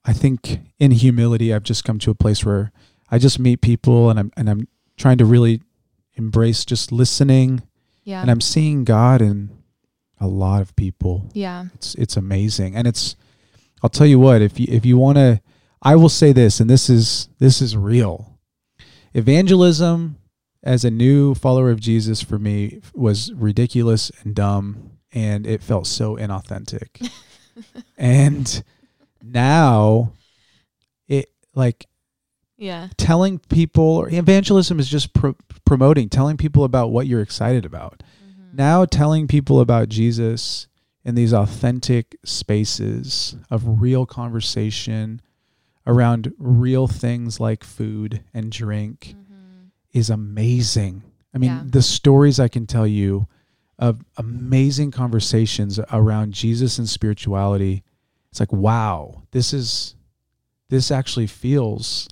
i 0.03 0.11
think 0.11 0.59
in 0.79 0.91
humility 0.91 1.53
i've 1.53 1.63
just 1.63 1.85
come 1.85 1.97
to 1.99 2.11
a 2.11 2.13
place 2.15 2.43
where 2.43 2.73
i 3.11 3.17
just 3.17 3.39
meet 3.39 3.61
people 3.61 4.09
and 4.09 4.19
i'm 4.19 4.31
and 4.37 4.49
i'm 4.49 4.67
trying 4.97 5.17
to 5.17 5.25
really 5.25 5.61
embrace 6.15 6.65
just 6.65 6.91
listening 6.91 7.61
Yeah. 8.03 8.21
and 8.21 8.29
i'm 8.31 8.41
seeing 8.41 8.83
god 8.83 9.21
in 9.21 9.49
a 10.19 10.27
lot 10.27 10.61
of 10.61 10.75
people 10.75 11.29
yeah. 11.33 11.65
it's 11.75 11.95
it's 11.95 12.17
amazing 12.17 12.75
and 12.75 12.87
it's 12.87 13.15
i'll 13.81 13.89
tell 13.89 14.07
you 14.07 14.19
what 14.19 14.41
if 14.41 14.59
you 14.59 14.67
if 14.69 14.85
you 14.85 14.97
want 14.97 15.17
to 15.17 15.41
i 15.81 15.95
will 15.95 16.09
say 16.09 16.33
this 16.33 16.59
and 16.59 16.69
this 16.69 16.89
is 16.89 17.29
this 17.39 17.61
is 17.61 17.77
real 17.77 18.37
evangelism 19.13 20.17
as 20.61 20.83
a 20.85 20.91
new 20.91 21.33
follower 21.33 21.71
of 21.71 21.79
jesus 21.79 22.21
for 22.21 22.37
me 22.37 22.81
was 22.93 23.31
ridiculous 23.33 24.11
and 24.23 24.35
dumb 24.35 24.91
and 25.11 25.47
it 25.47 25.63
felt 25.63 25.87
so 25.87 26.15
inauthentic 26.17 27.09
and 27.97 28.61
now 29.23 30.11
it 31.07 31.29
like 31.55 31.85
Yeah. 32.59 32.89
telling 32.97 33.39
people 33.39 33.83
or 33.83 34.09
evangelism 34.09 34.79
is 34.79 34.87
just 34.89 35.13
pro- 35.13 35.35
promoting 35.65 36.09
telling 36.09 36.35
people 36.37 36.63
about 36.65 36.91
what 36.91 37.07
you're 37.07 37.21
excited 37.21 37.65
about 37.65 38.03
Mhm. 38.21 38.53
now 38.57 38.85
telling 38.85 39.27
people 39.27 39.59
about 39.61 39.87
Jesus 39.89 40.67
in 41.05 41.15
these 41.15 41.31
authentic 41.33 42.17
spaces 42.25 43.35
of 43.49 43.81
real 43.81 44.05
conversation 44.05 45.21
around 45.87 46.33
real 46.37 46.87
things 46.87 47.39
like 47.39 47.63
food 47.63 48.21
and 48.33 48.51
drink 48.51 49.15
Mhm. 49.17 49.69
is 49.93 50.09
amazing. 50.09 51.01
I 51.33 51.37
mean, 51.37 51.49
Yeah. 51.51 51.63
the 51.65 51.81
stories 51.81 52.39
I 52.39 52.47
can 52.47 52.67
tell 52.67 52.85
you 52.85 53.27
of 53.79 54.03
amazing 54.17 54.91
conversations 54.91 55.79
around 55.91 56.33
Jesus 56.33 56.77
and 56.77 56.89
spirituality. 56.89 57.83
It's 58.29 58.39
like, 58.41 58.51
wow, 58.51 59.23
this 59.31 59.53
is 59.53 59.95
this 60.69 60.91
actually 60.91 61.25
feels 61.27 62.07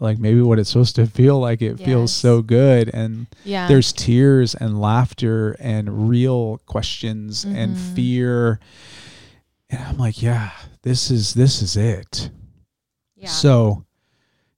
like 0.00 0.18
maybe 0.18 0.40
what 0.40 0.58
it's 0.58 0.70
supposed 0.70 0.96
to 0.96 1.06
feel 1.06 1.38
like. 1.38 1.60
It 1.62 1.78
feels 1.78 2.12
so 2.12 2.42
good 2.42 2.90
and 2.94 3.26
Yeah. 3.44 3.68
there's 3.68 3.92
tears 3.92 4.54
and 4.54 4.80
laughter 4.80 5.56
and 5.60 6.08
real 6.08 6.58
questions 6.66 7.44
and 7.44 7.76
Mhm. 7.76 7.94
fear 7.94 8.60
and 9.68 9.80
i'm 9.84 9.98
like 9.98 10.20
yeah 10.22 10.50
this 10.82 11.10
is 11.10 11.34
this 11.34 11.62
is 11.62 11.76
it 11.76 12.30
yeah. 13.16 13.28
so 13.28 13.84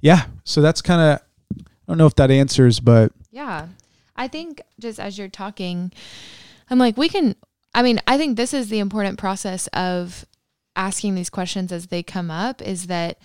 yeah 0.00 0.24
so 0.44 0.62
that's 0.62 0.80
kind 0.80 1.00
of 1.00 1.20
i 1.58 1.64
don't 1.88 1.98
know 1.98 2.06
if 2.06 2.14
that 2.14 2.30
answers 2.30 2.80
but 2.80 3.12
Yeah. 3.30 3.68
I 4.14 4.28
think 4.28 4.60
just 4.78 5.00
as 5.00 5.16
you're 5.16 5.28
talking, 5.28 5.90
I'm 6.68 6.78
like, 6.78 6.98
we 6.98 7.08
can, 7.08 7.34
I 7.74 7.82
mean, 7.82 7.98
I 8.06 8.18
think 8.18 8.36
this 8.36 8.52
is 8.52 8.68
the 8.68 8.78
important 8.78 9.18
process 9.18 9.66
of 9.68 10.26
asking 10.76 11.14
these 11.14 11.30
questions 11.30 11.72
as 11.72 11.86
they 11.86 12.02
come 12.02 12.30
up 12.30 12.60
is 12.60 12.88
that 12.88 13.18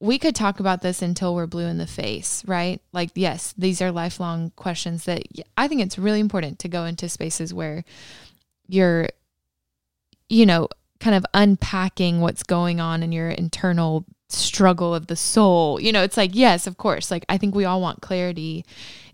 we 0.00 0.18
could 0.18 0.34
talk 0.34 0.60
about 0.60 0.80
this 0.80 1.02
until 1.02 1.34
we're 1.34 1.46
blue 1.46 1.66
in 1.66 1.76
the 1.76 1.86
face, 1.86 2.42
right? 2.46 2.80
Like, 2.92 3.10
yes, 3.14 3.54
these 3.56 3.82
are 3.82 3.92
lifelong 3.92 4.50
questions 4.56 5.04
that 5.04 5.24
I 5.58 5.68
think 5.68 5.82
it's 5.82 5.98
really 5.98 6.20
important 6.20 6.58
to 6.60 6.68
go 6.68 6.86
into 6.86 7.08
spaces 7.08 7.52
where 7.52 7.84
you're, 8.66 9.10
you 10.30 10.46
know, 10.46 10.68
kind 11.00 11.14
of 11.14 11.26
unpacking 11.34 12.20
what's 12.20 12.42
going 12.42 12.80
on 12.80 13.02
in 13.02 13.12
your 13.12 13.28
internal 13.28 14.06
struggle 14.30 14.94
of 14.94 15.06
the 15.06 15.16
soul. 15.16 15.78
You 15.78 15.92
know, 15.92 16.02
it's 16.02 16.16
like, 16.16 16.30
yes, 16.34 16.66
of 16.66 16.78
course. 16.78 17.10
Like, 17.10 17.26
I 17.28 17.36
think 17.36 17.54
we 17.54 17.66
all 17.66 17.82
want 17.82 18.00
clarity 18.00 18.64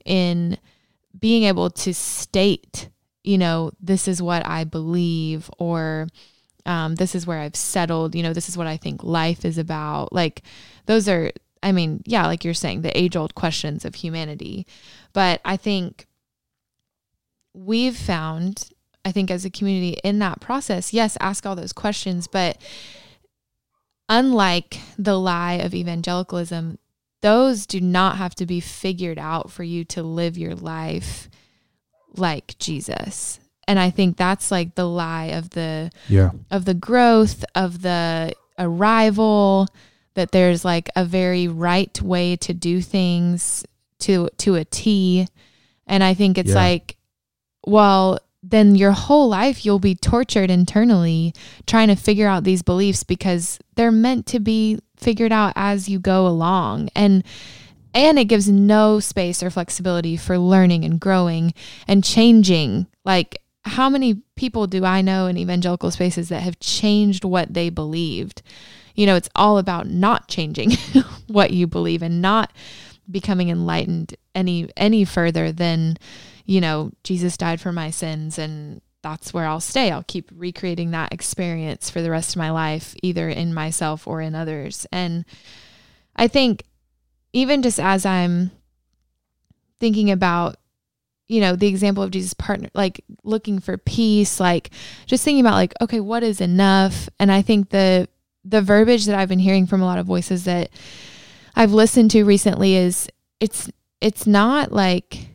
in 0.05 0.57
being 1.19 1.45
able 1.45 1.71
to 1.71 1.93
state, 1.93 2.91
you 3.25 3.39
know, 3.39 3.73
this 3.81 4.07
is 4.07 4.23
what 4.23 4.47
I 4.47 4.63
believe, 4.63 5.51
or 5.59 6.07
um, 6.67 6.97
this 6.97 7.15
is 7.15 7.27
where 7.27 7.39
I've 7.39 7.57
settled, 7.57 8.15
you 8.15 8.23
know, 8.23 8.33
this 8.33 8.49
is 8.49 8.59
what 8.59 8.67
I 8.67 8.77
think 8.77 9.03
life 9.03 9.45
is 9.45 9.57
about. 9.57 10.13
Like, 10.13 10.43
those 10.87 11.09
are, 11.09 11.31
I 11.63 11.73
mean, 11.73 12.03
yeah, 12.05 12.27
like 12.27 12.45
you're 12.45 12.55
saying, 12.55 12.83
the 12.83 12.97
age 12.99 13.17
old 13.17 13.35
questions 13.35 13.85
of 13.85 13.95
humanity. 13.95 14.67
But 15.13 15.41
I 15.45 15.57
think 15.57 16.07
we've 17.55 17.97
found, 17.97 18.71
I 19.05 19.13
think 19.13 19.31
as 19.31 19.45
a 19.45 19.51
community 19.51 19.99
in 20.03 20.19
that 20.19 20.41
process, 20.41 20.93
yes, 20.93 21.17
ask 21.21 21.47
all 21.47 21.57
those 21.57 21.73
questions, 21.73 22.27
but 22.27 22.59
unlike 24.09 24.79
the 24.99 25.19
lie 25.19 25.55
of 25.55 25.75
evangelicalism, 25.75 26.79
those 27.23 27.67
do 27.67 27.81
not 27.81 28.17
have 28.17 28.35
to 28.37 28.47
be 28.47 28.61
figured 28.61 29.19
out 29.19 29.51
for 29.51 29.63
you 29.63 29.85
to 29.85 30.03
live 30.03 30.37
your 30.37 30.55
life 30.55 31.29
like 32.17 32.59
Jesus. 32.59 33.41
And 33.69 33.79
I 33.79 33.91
think 33.91 34.17
that's 34.17 34.51
like 34.51 34.75
the 34.75 34.87
lie 34.87 35.27
of 35.27 35.51
the 35.51 35.91
yeah 36.09 36.31
of 36.51 36.65
the 36.65 36.75
growth 36.75 37.45
of 37.55 37.83
the 37.83 38.33
arrival 38.59 39.69
that 40.15 40.31
there's 40.33 40.65
like 40.65 40.89
a 40.97 41.05
very 41.05 41.49
right 41.49 42.01
way 42.01 42.37
to 42.37 42.55
do 42.55 42.81
things 42.81 43.65
to 44.01 44.29
to 44.39 44.55
a 44.55 44.65
T. 44.65 45.27
And 45.87 46.03
I 46.05 46.15
think 46.15 46.39
it's 46.39 46.51
Yeah. 46.51 46.55
like 46.57 46.97
well 47.67 48.19
then 48.43 48.77
your 48.77 48.93
whole 48.93 49.29
life 49.29 49.65
you'll 49.65 49.81
be 49.81 49.97
tortured 49.97 50.51
internally 50.51 51.35
trying 51.67 51.89
to 51.89 51.97
figure 51.97 52.29
out 52.29 52.45
these 52.45 52.63
beliefs 52.63 53.03
because 53.03 53.59
they're 53.75 53.91
meant 53.91 54.27
to 54.27 54.39
be 54.39 54.79
figured 54.97 55.33
out 55.33 55.53
as 55.57 55.89
you 55.89 55.99
go 55.99 56.27
along. 56.27 56.89
And 56.95 57.25
and 57.93 58.19
it 58.19 58.27
gives 58.27 58.49
no 58.49 59.01
space 59.01 59.43
or 59.43 59.51
flexibility 59.51 60.17
for 60.19 60.39
learning 60.39 60.85
and 60.85 61.01
growing 61.01 61.55
and 61.89 62.05
changing. 62.05 62.87
Like, 63.07 63.41
how 63.67 63.91
many 63.91 64.23
people 64.37 64.67
do 64.67 64.85
I 64.85 65.03
know 65.03 65.27
in 65.27 65.37
evangelical 65.37 65.91
spaces 65.91 66.29
that 66.29 66.43
have 66.43 66.61
changed 66.61 67.25
what 67.25 67.53
they 67.53 67.69
believed? 67.69 68.43
You 68.95 69.07
know, 69.07 69.17
it's 69.17 69.29
all 69.35 69.59
about 69.59 69.89
not 69.89 70.29
changing 70.29 70.73
what 71.27 71.51
you 71.51 71.67
believe 71.67 72.01
and 72.01 72.23
not 72.23 72.53
becoming 73.11 73.51
enlightened 73.51 74.15
any 74.35 74.69
any 74.77 75.05
further 75.05 75.53
than, 75.53 75.99
you 76.45 76.61
know, 76.61 76.93
Jesus 77.03 77.37
died 77.37 77.61
for 77.61 77.73
my 77.73 77.91
sins 77.91 78.39
and 78.39 78.81
that's 79.03 79.35
where 79.35 79.47
I'll 79.47 79.61
stay. 79.61 79.91
I'll 79.91 80.05
keep 80.05 80.31
recreating 80.35 80.93
that 80.93 81.13
experience 81.13 81.91
for 81.91 82.03
the 82.03 82.11
rest 82.11 82.31
of 82.31 82.39
my 82.39 82.51
life, 82.51 82.95
either 83.03 83.29
in 83.29 83.53
myself 83.53 84.07
or 84.07 84.21
in 84.21 84.35
others. 84.35 84.87
And 84.91 85.25
I 86.15 86.29
think 86.29 86.65
even 87.33 87.63
just 87.63 87.79
as 87.79 88.07
I'm 88.07 88.51
thinking 89.79 90.11
about 90.11 90.57
you 91.29 91.41
know 91.41 91.57
the 91.57 91.67
example 91.67 92.03
of 92.03 92.11
jesus 92.11 92.35
partner 92.35 92.69
like 92.75 93.05
looking 93.25 93.59
for 93.59 93.77
peace 93.77 94.39
like 94.39 94.71
just 95.07 95.25
thinking 95.25 95.45
about 95.45 95.55
like 95.55 95.75
okay 95.81 96.01
what 96.01 96.23
is 96.23 96.41
enough? 96.41 97.09
And 97.19 97.31
i 97.33 97.43
think 97.43 97.71
the 97.71 98.09
the 98.45 98.63
verbiage 98.63 99.07
that 99.07 99.19
i've 99.19 99.29
been 99.29 99.39
hearing 99.39 99.67
from 99.67 99.83
a 99.83 99.85
lot 99.85 99.99
of 99.99 100.07
voices 100.07 100.45
that 100.45 100.71
i've 101.55 101.73
listened 101.73 102.11
to 102.13 102.25
recently 102.25 102.77
is 102.77 103.09
it's 103.41 103.71
it's 104.01 104.27
not 104.27 104.73
like 104.73 105.29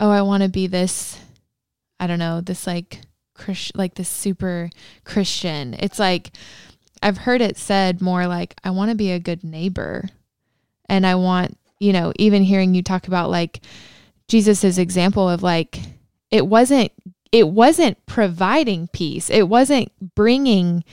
oh 0.00 0.10
i 0.10 0.22
want 0.22 0.42
to 0.42 0.48
be 0.48 0.66
this 0.66 1.18
i 2.00 2.06
don't 2.06 2.18
know 2.18 2.40
this 2.40 2.66
like 2.66 3.00
Christ, 3.34 3.72
like 3.76 3.94
this 3.94 4.08
super 4.08 4.68
christian. 5.04 5.74
It's 5.78 5.98
like 5.98 6.32
i've 7.00 7.18
heard 7.18 7.40
it 7.40 7.56
said 7.56 8.02
more 8.02 8.26
like 8.26 8.54
i 8.64 8.70
want 8.70 8.90
to 8.90 8.96
be 8.96 9.12
a 9.12 9.20
good 9.20 9.44
neighbor. 9.44 10.08
And 10.88 11.06
I 11.06 11.16
want, 11.16 11.58
you 11.78 11.92
know, 11.92 12.12
even 12.16 12.42
hearing 12.42 12.74
you 12.74 12.82
talk 12.82 13.08
about 13.08 13.30
like 13.30 13.60
Jesus's 14.28 14.78
example 14.78 15.28
of 15.28 15.42
like 15.42 15.80
it 16.30 16.46
wasn't 16.46 16.92
it 17.32 17.48
wasn't 17.48 18.04
providing 18.06 18.88
peace. 18.88 19.28
It 19.30 19.48
wasn't 19.48 19.90
bringing 20.14 20.84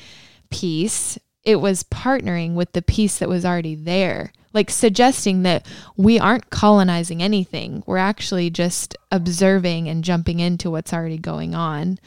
peace. 0.50 1.18
It 1.44 1.58
was 1.58 1.84
partnering 1.84 2.56
with 2.56 2.74
the 2.74 2.82
peace 2.82 3.20
that 3.20 3.30
was 3.30 3.46
already 3.46 3.76
there. 3.76 4.32
Like 4.54 4.70
suggesting 4.70 5.44
that 5.44 5.66
we 5.98 6.18
aren't 6.18 6.50
colonizing 6.50 7.22
anything. 7.22 7.84
We're 7.86 7.98
actually 7.98 8.50
just 8.50 8.96
observing 9.12 9.90
and 9.90 10.04
jumping 10.04 10.40
into 10.40 10.72
what's 10.72 10.94
already 10.94 11.18
going 11.18 11.54
on. 11.54 12.00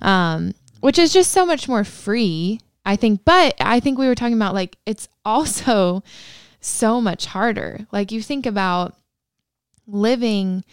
Um, 0.00 0.54
which 0.80 0.98
is 0.98 1.12
just 1.12 1.32
so 1.32 1.44
much 1.44 1.68
more 1.68 1.84
free, 1.84 2.60
I 2.84 2.96
think. 2.96 3.24
But 3.24 3.54
I 3.58 3.80
think 3.80 3.98
we 3.98 4.06
were 4.06 4.14
talking 4.14 4.36
about 4.36 4.54
like 4.54 4.76
it's 4.86 5.08
also 5.24 6.02
so 6.60 7.00
much 7.00 7.26
harder. 7.26 7.86
Like 7.90 8.12
you 8.12 8.22
think 8.22 8.46
about 8.46 8.96
living 9.88 10.64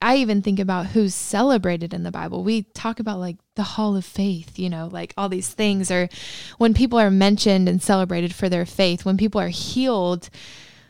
I 0.00 0.16
even 0.16 0.42
think 0.42 0.60
about 0.60 0.86
who's 0.86 1.14
celebrated 1.14 1.92
in 1.92 2.04
the 2.04 2.12
Bible. 2.12 2.44
We 2.44 2.62
talk 2.62 3.00
about 3.00 3.18
like 3.18 3.36
the 3.56 3.64
hall 3.64 3.96
of 3.96 4.04
faith, 4.04 4.58
you 4.58 4.70
know, 4.70 4.88
like 4.92 5.12
all 5.16 5.28
these 5.28 5.48
things 5.48 5.90
or 5.90 6.08
when 6.56 6.72
people 6.72 7.00
are 7.00 7.10
mentioned 7.10 7.68
and 7.68 7.82
celebrated 7.82 8.32
for 8.32 8.48
their 8.48 8.64
faith, 8.64 9.04
when 9.04 9.16
people 9.16 9.40
are 9.40 9.48
healed 9.48 10.30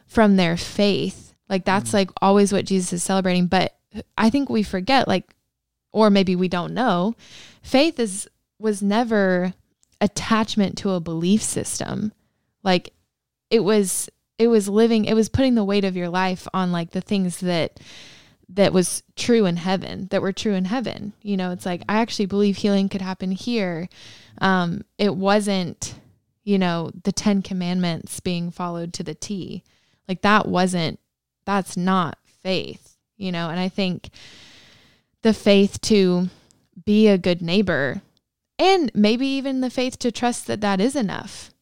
from 0.06 0.36
their 0.36 0.58
faith. 0.58 1.34
Like 1.48 1.64
that's 1.64 1.88
mm-hmm. 1.88 1.96
like 1.96 2.10
always 2.20 2.52
what 2.52 2.66
Jesus 2.66 2.92
is 2.92 3.02
celebrating, 3.02 3.46
but 3.46 3.78
I 4.18 4.28
think 4.28 4.50
we 4.50 4.62
forget 4.62 5.08
like 5.08 5.34
or 5.90 6.10
maybe 6.10 6.36
we 6.36 6.48
don't 6.48 6.74
know, 6.74 7.14
faith 7.62 7.98
is 7.98 8.28
was 8.58 8.82
never 8.82 9.54
attachment 10.02 10.76
to 10.78 10.90
a 10.90 11.00
belief 11.00 11.42
system. 11.42 12.12
Like 12.62 12.92
it 13.50 13.60
was 13.64 14.10
it 14.38 14.48
was 14.48 14.68
living 14.68 15.04
it 15.04 15.14
was 15.14 15.28
putting 15.28 15.54
the 15.54 15.64
weight 15.64 15.84
of 15.84 15.96
your 15.96 16.08
life 16.08 16.46
on 16.54 16.72
like 16.72 16.90
the 16.90 17.00
things 17.00 17.40
that 17.40 17.80
that 18.50 18.72
was 18.72 19.02
true 19.14 19.44
in 19.44 19.56
heaven 19.56 20.06
that 20.10 20.22
were 20.22 20.32
true 20.32 20.54
in 20.54 20.64
heaven. 20.64 21.12
You 21.22 21.36
know 21.36 21.50
it's 21.50 21.66
like 21.66 21.82
i 21.88 21.98
actually 21.98 22.26
believe 22.26 22.56
healing 22.56 22.88
could 22.88 23.02
happen 23.02 23.32
here. 23.32 23.88
Um 24.40 24.84
it 24.96 25.14
wasn't 25.14 25.94
you 26.44 26.58
know 26.58 26.90
the 27.04 27.12
10 27.12 27.42
commandments 27.42 28.20
being 28.20 28.50
followed 28.50 28.92
to 28.94 29.02
the 29.02 29.14
t. 29.14 29.64
Like 30.08 30.22
that 30.22 30.48
wasn't 30.48 30.98
that's 31.44 31.76
not 31.76 32.18
faith 32.24 32.96
you 33.18 33.32
know? 33.32 33.50
And 33.50 33.60
i 33.60 33.68
think 33.68 34.10
the 35.22 35.34
faith 35.34 35.80
to 35.82 36.28
be 36.84 37.08
a 37.08 37.18
good 37.18 37.42
neighbor 37.42 38.00
and 38.58 38.90
maybe 38.94 39.26
even 39.26 39.60
the 39.60 39.70
faith 39.70 39.98
to 39.98 40.12
trust 40.12 40.46
that 40.46 40.60
that 40.60 40.80
is 40.80 40.96
enough 40.96 41.52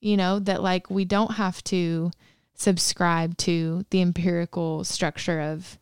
you 0.00 0.16
know, 0.16 0.38
that 0.40 0.62
like 0.62 0.90
we 0.90 1.04
don't 1.04 1.32
have 1.32 1.62
to 1.64 2.10
subscribe 2.54 3.36
to 3.38 3.84
the 3.90 4.02
empirical 4.02 4.84
structure 4.84 5.40
of 5.40 5.78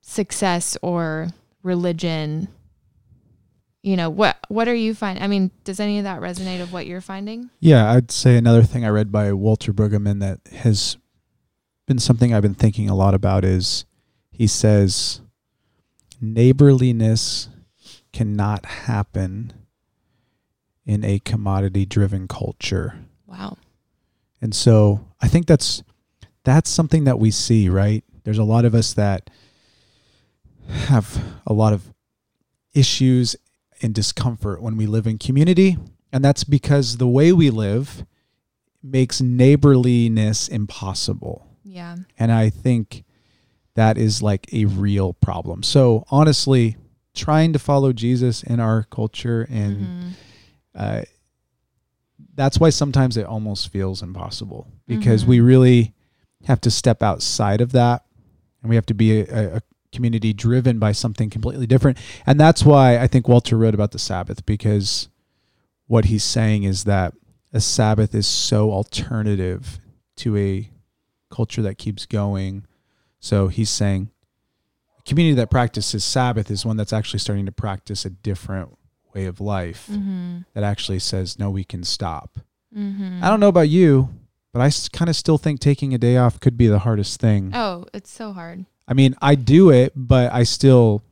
success 0.00 0.76
or 0.82 1.28
religion. 1.62 2.48
You 3.82 3.96
know, 3.96 4.10
what 4.10 4.38
what 4.48 4.68
are 4.68 4.74
you 4.74 4.94
finding? 4.94 5.22
I 5.22 5.28
mean, 5.28 5.50
does 5.64 5.80
any 5.80 5.98
of 5.98 6.04
that 6.04 6.20
resonate 6.20 6.60
of 6.60 6.72
what 6.72 6.86
you're 6.86 7.00
finding? 7.00 7.50
Yeah, 7.60 7.90
I'd 7.92 8.10
say 8.10 8.36
another 8.36 8.62
thing 8.62 8.84
I 8.84 8.88
read 8.88 9.12
by 9.12 9.32
Walter 9.32 9.72
Brueggemann 9.72 10.20
that 10.20 10.40
has 10.58 10.96
been 11.86 11.98
something 11.98 12.34
I've 12.34 12.42
been 12.42 12.54
thinking 12.54 12.90
a 12.90 12.94
lot 12.94 13.14
about 13.14 13.44
is 13.44 13.86
he 14.30 14.46
says 14.46 15.20
neighborliness 16.20 17.48
cannot 18.12 18.66
happen 18.66 19.52
in 20.84 21.04
a 21.04 21.18
commodity 21.20 21.86
driven 21.86 22.26
culture. 22.28 23.06
Wow. 23.28 23.58
And 24.40 24.54
so 24.54 25.04
I 25.20 25.28
think 25.28 25.46
that's 25.46 25.82
that's 26.44 26.70
something 26.70 27.04
that 27.04 27.18
we 27.18 27.30
see, 27.30 27.68
right? 27.68 28.02
There's 28.24 28.38
a 28.38 28.44
lot 28.44 28.64
of 28.64 28.74
us 28.74 28.94
that 28.94 29.30
have 30.68 31.22
a 31.46 31.52
lot 31.52 31.72
of 31.72 31.92
issues 32.74 33.36
and 33.82 33.94
discomfort 33.94 34.62
when 34.62 34.76
we 34.76 34.86
live 34.86 35.06
in 35.06 35.18
community, 35.18 35.76
and 36.12 36.24
that's 36.24 36.44
because 36.44 36.96
the 36.96 37.06
way 37.06 37.32
we 37.32 37.50
live 37.50 38.04
makes 38.82 39.20
neighborliness 39.20 40.48
impossible. 40.48 41.46
Yeah. 41.64 41.96
And 42.18 42.32
I 42.32 42.50
think 42.50 43.04
that 43.74 43.98
is 43.98 44.22
like 44.22 44.52
a 44.52 44.64
real 44.64 45.12
problem. 45.12 45.62
So 45.62 46.04
honestly, 46.10 46.76
trying 47.14 47.52
to 47.52 47.58
follow 47.58 47.92
Jesus 47.92 48.42
in 48.42 48.60
our 48.60 48.84
culture 48.84 49.46
and 49.50 49.76
mm-hmm. 49.76 50.08
uh, 50.74 51.02
that's 52.38 52.60
why 52.60 52.70
sometimes 52.70 53.16
it 53.16 53.26
almost 53.26 53.68
feels 53.72 54.00
impossible 54.00 54.68
because 54.86 55.22
mm-hmm. 55.22 55.30
we 55.30 55.40
really 55.40 55.92
have 56.44 56.60
to 56.60 56.70
step 56.70 57.02
outside 57.02 57.60
of 57.60 57.72
that 57.72 58.04
and 58.62 58.70
we 58.70 58.76
have 58.76 58.86
to 58.86 58.94
be 58.94 59.20
a, 59.22 59.56
a, 59.56 59.62
community 59.90 60.32
driven 60.32 60.78
by 60.78 60.92
something 60.92 61.30
completely 61.30 61.66
different. 61.66 61.98
And 62.26 62.38
that's 62.38 62.62
why 62.62 62.98
I 62.98 63.08
think 63.08 63.26
Walter 63.26 63.56
wrote 63.56 63.74
about 63.74 63.90
the 63.90 63.98
Sabbath 63.98 64.44
because 64.46 65.08
what 65.86 66.04
he's 66.04 66.22
saying 66.22 66.62
is 66.62 66.84
that 66.84 67.14
a 67.52 67.60
Sabbath 67.60 68.14
is 68.14 68.26
so 68.26 68.70
alternative 68.70 69.80
to 70.16 70.36
a 70.36 70.70
culture 71.30 71.62
that 71.62 71.78
keeps 71.78 72.06
going. 72.06 72.66
So 73.18 73.48
he's 73.48 73.70
saying 73.70 74.10
a 74.98 75.02
community 75.02 75.34
that 75.36 75.50
practices 75.50 76.04
Sabbath 76.04 76.50
is 76.50 76.64
one 76.64 76.76
that's 76.76 76.92
actually 76.92 77.18
starting 77.18 77.46
to 77.46 77.52
practice 77.52 78.04
a 78.04 78.10
different 78.10 78.77
way 79.18 79.26
of 79.26 79.40
life 79.40 79.88
mm-hmm. 79.90 80.38
that 80.54 80.62
actually 80.62 81.00
says, 81.00 81.38
no, 81.38 81.50
we 81.50 81.64
can 81.64 81.82
stop. 81.82 82.38
Mm-hmm. 82.76 83.22
I 83.22 83.28
don't 83.28 83.40
know 83.40 83.48
about 83.48 83.68
you, 83.68 84.10
but 84.52 84.60
I 84.60 84.70
kind 84.92 85.08
of 85.08 85.16
still 85.16 85.38
think 85.38 85.60
taking 85.60 85.92
a 85.92 85.98
day 85.98 86.16
off 86.16 86.38
could 86.38 86.56
be 86.56 86.68
the 86.68 86.80
hardest 86.80 87.20
thing. 87.20 87.50
Oh, 87.54 87.86
it's 87.92 88.10
so 88.10 88.32
hard. 88.32 88.64
I 88.86 88.94
mean, 88.94 89.16
I 89.20 89.34
do 89.34 89.70
it, 89.70 89.92
but 89.96 90.32
I 90.32 90.44
still 90.44 91.02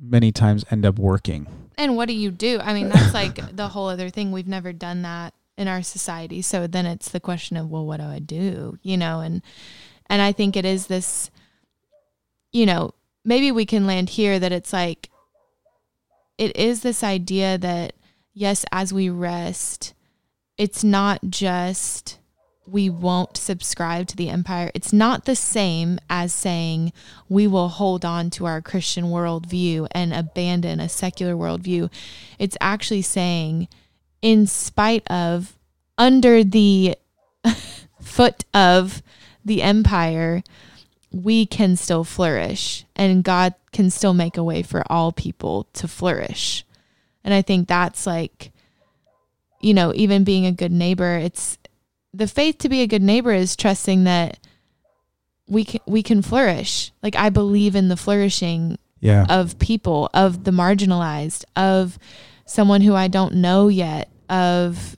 many 0.00 0.30
times 0.30 0.64
end 0.70 0.86
up 0.86 0.98
working. 0.98 1.46
And 1.76 1.96
what 1.96 2.08
do 2.08 2.14
you 2.14 2.30
do? 2.30 2.60
I 2.62 2.72
mean, 2.72 2.88
that's 2.88 3.12
like 3.12 3.34
the 3.56 3.68
whole 3.68 3.88
other 3.88 4.10
thing. 4.10 4.32
We've 4.32 4.48
never 4.48 4.72
done 4.72 5.02
that 5.02 5.34
in 5.58 5.68
our 5.68 5.82
society. 5.82 6.42
So 6.42 6.66
then 6.66 6.86
it's 6.86 7.10
the 7.10 7.20
question 7.20 7.56
of, 7.56 7.68
well, 7.70 7.84
what 7.84 7.98
do 7.98 8.06
I 8.06 8.20
do? 8.20 8.78
You 8.82 8.96
know, 8.96 9.20
and 9.20 9.42
and 10.08 10.22
I 10.22 10.32
think 10.32 10.56
it 10.56 10.64
is 10.64 10.86
this 10.86 11.30
you 12.52 12.64
know, 12.64 12.92
maybe 13.24 13.52
we 13.52 13.66
can 13.66 13.86
land 13.86 14.08
here 14.08 14.38
that 14.38 14.52
it's 14.52 14.72
like 14.72 15.10
it 16.38 16.56
is 16.56 16.82
this 16.82 17.02
idea 17.02 17.58
that 17.58 17.94
yes, 18.34 18.64
as 18.72 18.92
we 18.92 19.08
rest, 19.08 19.94
it's 20.58 20.84
not 20.84 21.20
just 21.28 22.18
we 22.66 22.90
won't 22.90 23.36
subscribe 23.36 24.08
to 24.08 24.16
the 24.16 24.28
empire. 24.28 24.70
It's 24.74 24.92
not 24.92 25.24
the 25.24 25.36
same 25.36 25.98
as 26.10 26.34
saying 26.34 26.92
we 27.28 27.46
will 27.46 27.68
hold 27.68 28.04
on 28.04 28.30
to 28.30 28.46
our 28.46 28.60
Christian 28.60 29.04
worldview 29.06 29.86
and 29.92 30.12
abandon 30.12 30.80
a 30.80 30.88
secular 30.88 31.34
worldview. 31.34 31.90
It's 32.38 32.56
actually 32.60 33.02
saying, 33.02 33.68
in 34.20 34.46
spite 34.46 35.08
of, 35.08 35.56
under 35.96 36.42
the 36.42 36.96
foot 38.02 38.44
of 38.52 39.02
the 39.44 39.62
empire, 39.62 40.42
we 41.22 41.46
can 41.46 41.76
still 41.76 42.04
flourish 42.04 42.84
and 42.94 43.24
God 43.24 43.54
can 43.72 43.90
still 43.90 44.14
make 44.14 44.36
a 44.36 44.44
way 44.44 44.62
for 44.62 44.82
all 44.90 45.12
people 45.12 45.66
to 45.74 45.88
flourish. 45.88 46.64
And 47.24 47.32
I 47.34 47.42
think 47.42 47.68
that's 47.68 48.06
like, 48.06 48.52
you 49.60 49.74
know, 49.74 49.92
even 49.94 50.24
being 50.24 50.46
a 50.46 50.52
good 50.52 50.72
neighbor, 50.72 51.16
it's 51.16 51.58
the 52.12 52.26
faith 52.26 52.58
to 52.58 52.68
be 52.68 52.82
a 52.82 52.86
good 52.86 53.02
neighbor 53.02 53.32
is 53.32 53.56
trusting 53.56 54.04
that 54.04 54.38
we 55.48 55.64
can 55.64 55.80
we 55.86 56.02
can 56.02 56.22
flourish. 56.22 56.92
Like 57.02 57.16
I 57.16 57.30
believe 57.30 57.76
in 57.76 57.88
the 57.88 57.96
flourishing 57.96 58.78
Yeah. 59.00 59.26
of 59.28 59.58
people, 59.58 60.08
of 60.14 60.44
the 60.44 60.50
marginalized, 60.50 61.44
of 61.54 61.98
someone 62.46 62.80
who 62.80 62.94
I 62.94 63.08
don't 63.08 63.34
know 63.36 63.68
yet, 63.68 64.10
of 64.28 64.96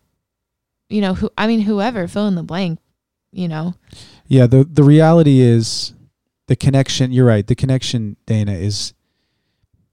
you 0.89 1.01
know, 1.01 1.15
who 1.15 1.31
I 1.37 1.47
mean 1.47 1.61
whoever, 1.61 2.09
fill 2.09 2.29
in 2.29 2.35
the 2.35 2.43
blank, 2.43 2.79
you 3.33 3.49
know. 3.49 3.75
Yeah, 4.27 4.47
the 4.47 4.65
the 4.65 4.83
reality 4.83 5.41
is 5.41 5.93
the 6.49 6.57
connection, 6.57 7.13
you're 7.13 7.25
right. 7.27 7.47
The 7.47 7.55
connection, 7.55 8.17
Dana, 8.27 8.53
is 8.53 8.93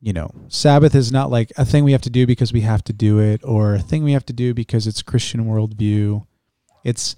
you 0.02 0.14
know, 0.14 0.30
Sabbath 0.50 0.94
is 0.94 1.12
not 1.12 1.32
like 1.32 1.52
a 1.58 1.66
thing 1.66 1.84
we 1.84 1.92
have 1.92 2.02
to 2.04 2.12
do 2.12 2.28
because 2.28 2.54
we 2.54 2.62
have 2.62 2.84
to 2.84 2.94
do 2.94 3.18
it 3.20 3.42
or 3.44 3.74
a 3.76 3.80
thing 3.80 4.04
we 4.04 4.12
have 4.12 4.26
to 4.28 4.34
do 4.34 4.54
because 4.54 4.86
it's 4.86 5.02
Christian 5.02 5.46
worldview. 5.46 6.26
It's 6.84 7.16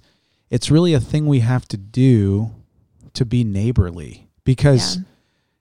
it's 0.48 0.70
really 0.70 0.94
a 0.94 1.00
thing 1.00 1.26
we 1.26 1.40
have 1.40 1.68
to 1.68 1.76
do 1.76 2.54
to 3.12 3.26
be 3.26 3.44
neighborly 3.44 4.28
because 4.44 4.96
Yeah. 4.96 5.02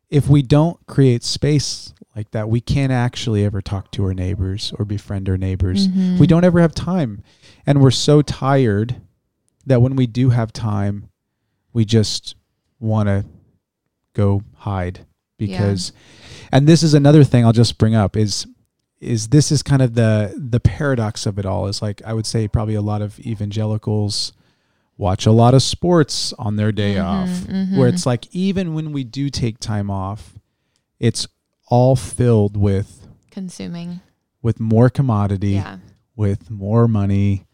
if 0.10 0.30
we 0.30 0.42
don't 0.42 0.78
create 0.88 1.24
space 1.24 1.94
like 2.16 2.32
that, 2.32 2.48
we 2.50 2.62
can't 2.62 2.94
actually 2.94 3.44
ever 3.44 3.62
talk 3.62 3.92
to 3.92 4.06
our 4.06 4.14
neighbors 4.14 4.72
or 4.80 4.86
befriend 4.86 5.28
our 5.28 5.38
neighbors. 5.38 5.90
Mhm. 5.90 6.18
We 6.20 6.28
don't 6.28 6.46
ever 6.46 6.62
have 6.62 6.74
time. 6.74 7.22
And 7.66 7.82
we're 7.82 7.92
so 7.92 8.22
tired 8.22 9.02
that 9.66 9.82
when 9.82 9.98
we 9.98 10.08
do 10.08 10.30
have 10.30 10.54
time, 10.54 11.10
we 11.74 11.84
just 11.84 12.36
want 12.80 13.08
to 13.08 13.26
go 14.18 14.42
hide 14.56 15.06
because 15.38 15.92
and 16.52 16.68
this 16.68 16.82
is 16.84 16.94
another 16.94 17.24
thing 17.24 17.46
I'll 17.46 17.54
just 17.54 17.78
bring 17.78 17.94
up 17.96 18.18
is 18.18 18.48
is 19.00 19.28
this 19.30 19.52
is 19.52 19.62
kind 19.62 19.82
of 19.84 19.94
the 19.94 20.34
the 20.36 20.60
paradox 20.60 21.26
of 21.28 21.38
it 21.38 21.46
all 21.46 21.68
is 21.68 21.82
like 21.82 22.02
I 22.04 22.14
would 22.14 22.26
say 22.26 22.48
probably 22.48 22.74
a 22.76 22.82
lot 22.82 23.02
of 23.04 23.20
evangelicals 23.20 24.34
watch 24.98 25.28
a 25.28 25.32
lot 25.32 25.54
of 25.54 25.62
sports 25.62 26.34
on 26.40 26.56
their 26.56 26.72
day 26.72 26.96
Mhm, 26.96 27.04
off 27.06 27.30
mhm. 27.30 27.78
where 27.78 27.88
it's 27.88 28.06
like 28.08 28.26
even 28.36 28.74
when 28.74 28.92
we 28.92 29.04
do 29.04 29.30
take 29.30 29.60
time 29.60 29.92
off 29.92 30.34
it's 31.00 31.28
all 31.70 31.96
filled 31.96 32.58
with 32.58 33.08
consuming. 33.30 34.00
with 34.42 34.60
more 34.60 34.90
commodity 34.90 35.52
Yeah. 35.52 35.78
with 36.16 36.50
more 36.50 36.88
money. 36.88 37.46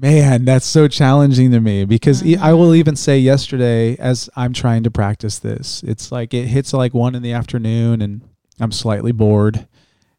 Man, 0.00 0.44
that's 0.44 0.66
so 0.66 0.86
challenging 0.86 1.50
to 1.50 1.60
me 1.60 1.84
because 1.84 2.24
e- 2.24 2.36
I 2.36 2.50
Mm-hmm. 2.50 2.58
will 2.58 2.74
even 2.74 2.94
say 2.94 3.18
yesterday 3.18 3.96
as 3.96 4.30
I'm 4.36 4.52
trying 4.52 4.84
to 4.84 4.90
practice 4.90 5.38
this, 5.40 5.82
it's 5.82 6.12
like 6.12 6.32
it 6.34 6.46
hits 6.46 6.72
like 6.72 6.94
one 6.94 7.14
in 7.16 7.22
the 7.22 7.32
afternoon 7.32 8.00
and 8.00 8.22
I'm 8.60 8.70
slightly 8.70 9.10
bored 9.10 9.66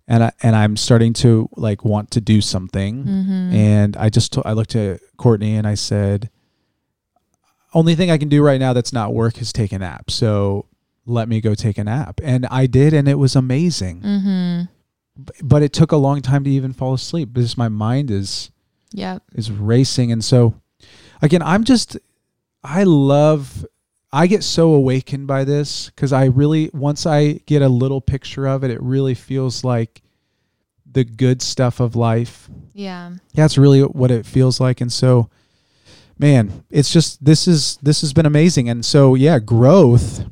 and 0.08 0.24
I, 0.26 0.32
and 0.44 0.56
I'm 0.56 0.76
starting 0.76 1.14
to 1.14 1.50
like 1.56 1.86
want 1.86 2.12
to 2.12 2.20
do 2.22 2.42
something. 2.42 3.06
Mhm. 3.06 3.54
And 3.54 3.96
I 3.98 4.10
just 4.10 4.34
to- 4.34 4.42
I 4.46 4.52
looked 4.52 4.76
at 4.76 5.00
Courtney 5.18 5.56
and 5.56 5.66
I 5.66 5.76
said, 5.76 6.30
only 7.74 7.96
thing 7.96 8.12
I 8.12 8.18
can 8.18 8.28
do 8.30 8.42
right 8.44 8.60
now 8.60 8.74
that's 8.74 8.92
not 8.92 9.14
work 9.14 9.40
is 9.42 9.54
take 9.54 9.72
a 9.72 9.80
nap. 9.80 10.10
So 10.12 10.66
let 11.06 11.30
me 11.30 11.40
go 11.40 11.56
take 11.56 11.78
a 11.78 11.84
nap. 11.86 12.20
And 12.24 12.48
I 12.52 12.66
did, 12.66 12.94
and 12.94 13.08
it 13.08 13.20
was 13.20 13.36
amazing. 13.36 14.02
Mhm. 14.02 14.68
B- 15.24 15.34
But 15.44 15.62
it 15.62 15.72
took 15.72 15.92
a 15.94 15.98
long 15.98 16.22
time 16.22 16.44
to 16.44 16.50
even 16.50 16.74
fall 16.74 16.94
asleep 16.96 17.30
because 17.32 17.58
my 17.58 17.70
mind 17.70 18.10
is 18.12 18.50
Yep. 18.92 19.24
is 19.34 19.52
racing. 19.52 20.12
And 20.12 20.24
so 20.24 20.56
again, 21.22 21.42
I'm 21.42 21.64
just 21.64 21.98
I 22.64 22.84
love 22.84 23.66
I 24.12 24.26
get 24.28 24.44
so 24.44 24.74
awakened 24.74 25.28
by 25.28 25.44
this 25.44 25.90
because 25.92 26.12
I 26.14 26.26
really 26.26 26.70
once 26.74 27.06
I 27.06 27.34
get 27.46 27.62
a 27.62 27.70
little 27.70 28.02
picture 28.02 28.48
of 28.48 28.64
it, 28.64 28.72
it 28.72 28.82
really 28.82 29.14
feels 29.14 29.64
like 29.64 30.02
the 30.92 31.04
good 31.04 31.42
stuff 31.44 31.80
of 31.80 31.96
life 31.96 32.50
Yeah. 32.74 33.12
that's 33.36 33.60
really 33.60 33.82
what 33.84 34.10
it 34.10 34.26
feels 34.26 34.60
like 34.60 34.82
and 34.82 34.92
so 34.92 35.30
man 36.18 36.64
it's 36.72 36.92
just 36.92 37.24
this 37.24 37.48
is 37.48 37.78
this 37.84 38.02
has 38.02 38.12
been 38.12 38.26
amazing 38.26 38.68
and 38.70 38.84
so 38.84 39.14
yeah 39.14 39.38
growth 39.38 40.26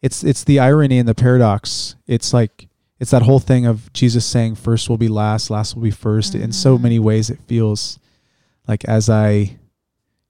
it's 0.00 0.24
it's 0.24 0.44
the 0.44 0.58
irony 0.58 0.98
and 0.98 1.06
the 1.06 1.14
paradox 1.14 1.94
it's 2.06 2.32
like 2.32 2.68
it's 3.04 3.10
that 3.12 3.22
whole 3.28 3.38
thing 3.50 3.66
of 3.66 3.92
jesus 3.92 4.24
saying 4.24 4.54
first 4.54 4.88
will 4.88 4.96
be 4.96 5.08
last 5.08 5.50
last 5.50 5.74
will 5.76 5.82
be 5.82 5.90
1st 5.92 6.34
in 6.40 6.52
so 6.52 6.78
Mhm. 6.78 6.82
many 6.82 6.98
ways 6.98 7.28
it 7.28 7.38
feels 7.46 7.98
like 8.66 8.82
as 8.86 9.10
i 9.10 9.58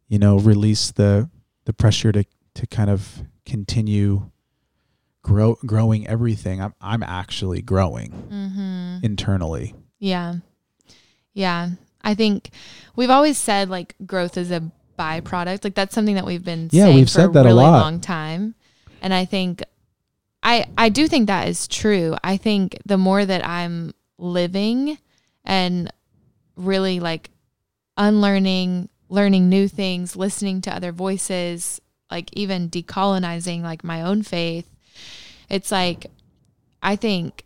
you 0.09 0.19
know 0.19 0.39
release 0.39 0.91
the 0.91 1.31
the 1.67 1.73
pressure 1.73 2.11
to 2.11 2.25
to 2.59 2.67
kind 2.67 2.91
of 2.91 3.23
continue 3.47 4.31
grow 5.23 5.55
growing 5.65 6.03
everything 6.09 6.61
i'm 6.61 6.75
i'm 6.81 7.03
actually 7.03 7.63
growing 7.63 8.11
mm-hmm. 8.11 9.05
internally 9.05 9.75
Yeah. 10.01 10.35
Yeah. 11.33 11.71
I 12.03 12.15
think 12.15 12.51
we've 12.97 13.11
always 13.11 13.39
said 13.39 13.71
like 13.71 13.95
growth 14.05 14.37
is 14.37 14.51
a 14.51 14.61
byproduct. 14.99 15.65
Like 15.65 15.75
that's 15.75 15.95
something 15.95 16.17
that 16.17 16.27
we've 16.27 16.45
been 16.45 16.69
Yeah, 16.71 16.85
saying 16.85 16.97
we've 16.97 17.07
for 17.09 17.21
said 17.21 17.33
that 17.33 17.47
a 17.47 17.49
a 17.49 17.53
really 17.55 17.65
lot. 17.65 17.81
long 17.81 18.01
time. 18.01 18.55
And 19.01 19.13
I 19.15 19.25
think 19.25 19.63
I 20.45 20.67
I 20.77 20.91
do 20.91 21.09
think 21.09 21.27
that 21.27 21.49
is 21.49 21.67
true. 21.67 22.15
I 22.23 22.37
think 22.37 22.77
the 22.85 22.99
more 22.99 23.25
that 23.25 23.47
I'm 23.47 23.95
living 24.19 24.99
and 25.45 25.91
really 26.55 27.01
like 27.01 27.31
unlearning, 27.97 28.91
learning 29.09 29.49
new 29.49 29.67
things, 29.67 30.15
listening 30.15 30.61
to 30.63 30.75
other 30.75 30.93
voices, 30.93 31.81
like 32.11 32.31
even 32.35 32.69
decolonizing 32.69 33.63
like 33.63 33.83
my 33.83 34.03
own 34.03 34.23
faith, 34.23 34.69
it's 35.49 35.73
like 35.73 36.07
I 36.83 36.97
think 36.97 37.45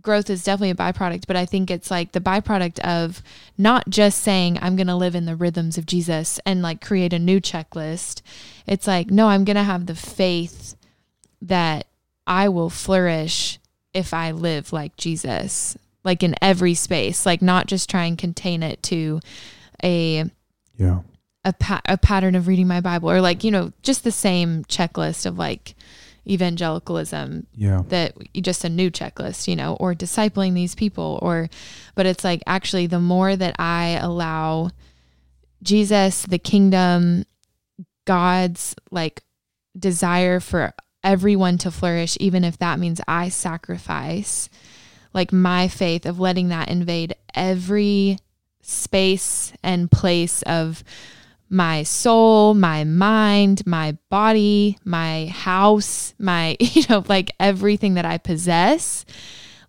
growth 0.00 0.30
is 0.30 0.44
definitely 0.44 0.70
a 0.70 0.74
byproduct, 0.74 1.26
but 1.26 1.36
I 1.36 1.46
think 1.46 1.70
it's 1.70 1.90
like 1.90 2.12
the 2.12 2.20
byproduct 2.20 2.78
of 2.80 3.22
not 3.58 3.88
just 3.88 4.22
saying 4.22 4.58
I'm 4.60 4.76
going 4.76 4.88
to 4.88 4.94
live 4.94 5.14
in 5.14 5.24
the 5.24 5.36
rhythms 5.36 5.78
of 5.78 5.86
Jesus 5.86 6.40
and 6.44 6.62
like 6.62 6.84
create 6.84 7.12
a 7.12 7.18
new 7.18 7.40
checklist. 7.40 8.22
It's 8.66 8.86
like, 8.86 9.10
no, 9.10 9.28
I'm 9.28 9.44
going 9.44 9.56
to 9.56 9.62
have 9.62 9.86
the 9.86 9.94
faith 9.94 10.76
that 11.42 11.86
I 12.26 12.48
will 12.48 12.70
flourish 12.70 13.58
if 13.92 14.12
I 14.12 14.32
live 14.32 14.72
like 14.72 14.96
Jesus, 14.96 15.76
like 16.02 16.22
in 16.22 16.34
every 16.42 16.74
space, 16.74 17.24
like 17.24 17.42
not 17.42 17.66
just 17.66 17.88
try 17.88 18.04
and 18.04 18.18
contain 18.18 18.62
it 18.62 18.82
to 18.84 19.20
a 19.82 20.24
yeah. 20.76 21.00
a, 21.44 21.52
pa- 21.52 21.82
a 21.86 21.96
pattern 21.96 22.34
of 22.34 22.48
reading 22.48 22.66
my 22.66 22.80
Bible 22.80 23.10
or 23.10 23.20
like, 23.20 23.44
you 23.44 23.50
know, 23.50 23.72
just 23.82 24.04
the 24.04 24.12
same 24.12 24.64
checklist 24.64 25.26
of 25.26 25.38
like 25.38 25.74
evangelicalism 26.26 27.46
yeah. 27.54 27.82
that 27.88 28.16
just 28.34 28.64
a 28.64 28.68
new 28.68 28.90
checklist, 28.90 29.46
you 29.46 29.54
know, 29.54 29.76
or 29.78 29.94
discipling 29.94 30.54
these 30.54 30.74
people 30.74 31.18
or 31.22 31.48
but 31.94 32.06
it's 32.06 32.24
like 32.24 32.42
actually 32.46 32.86
the 32.86 33.00
more 33.00 33.36
that 33.36 33.54
I 33.58 33.98
allow 34.00 34.70
Jesus, 35.62 36.22
the 36.22 36.38
kingdom, 36.38 37.24
God's 38.06 38.74
like 38.90 39.22
desire 39.78 40.40
for 40.40 40.72
everyone 41.04 41.58
to 41.58 41.70
flourish 41.70 42.16
even 42.18 42.42
if 42.42 42.58
that 42.58 42.78
means 42.78 43.00
I 43.06 43.28
sacrifice 43.28 44.48
like 45.12 45.32
my 45.32 45.68
faith 45.68 46.04
of 46.06 46.18
letting 46.18 46.48
that 46.48 46.68
invade 46.68 47.14
every 47.34 48.18
space 48.62 49.52
and 49.62 49.90
place 49.90 50.42
of 50.42 50.82
my 51.48 51.84
soul, 51.84 52.54
my 52.54 52.82
mind, 52.82 53.64
my 53.66 53.96
body, 54.10 54.76
my 54.84 55.26
house, 55.26 56.14
my, 56.18 56.56
you 56.60 56.82
know, 56.90 57.04
like 57.08 57.30
everything 57.38 57.94
that 57.94 58.04
I 58.04 58.18
possess, 58.18 59.04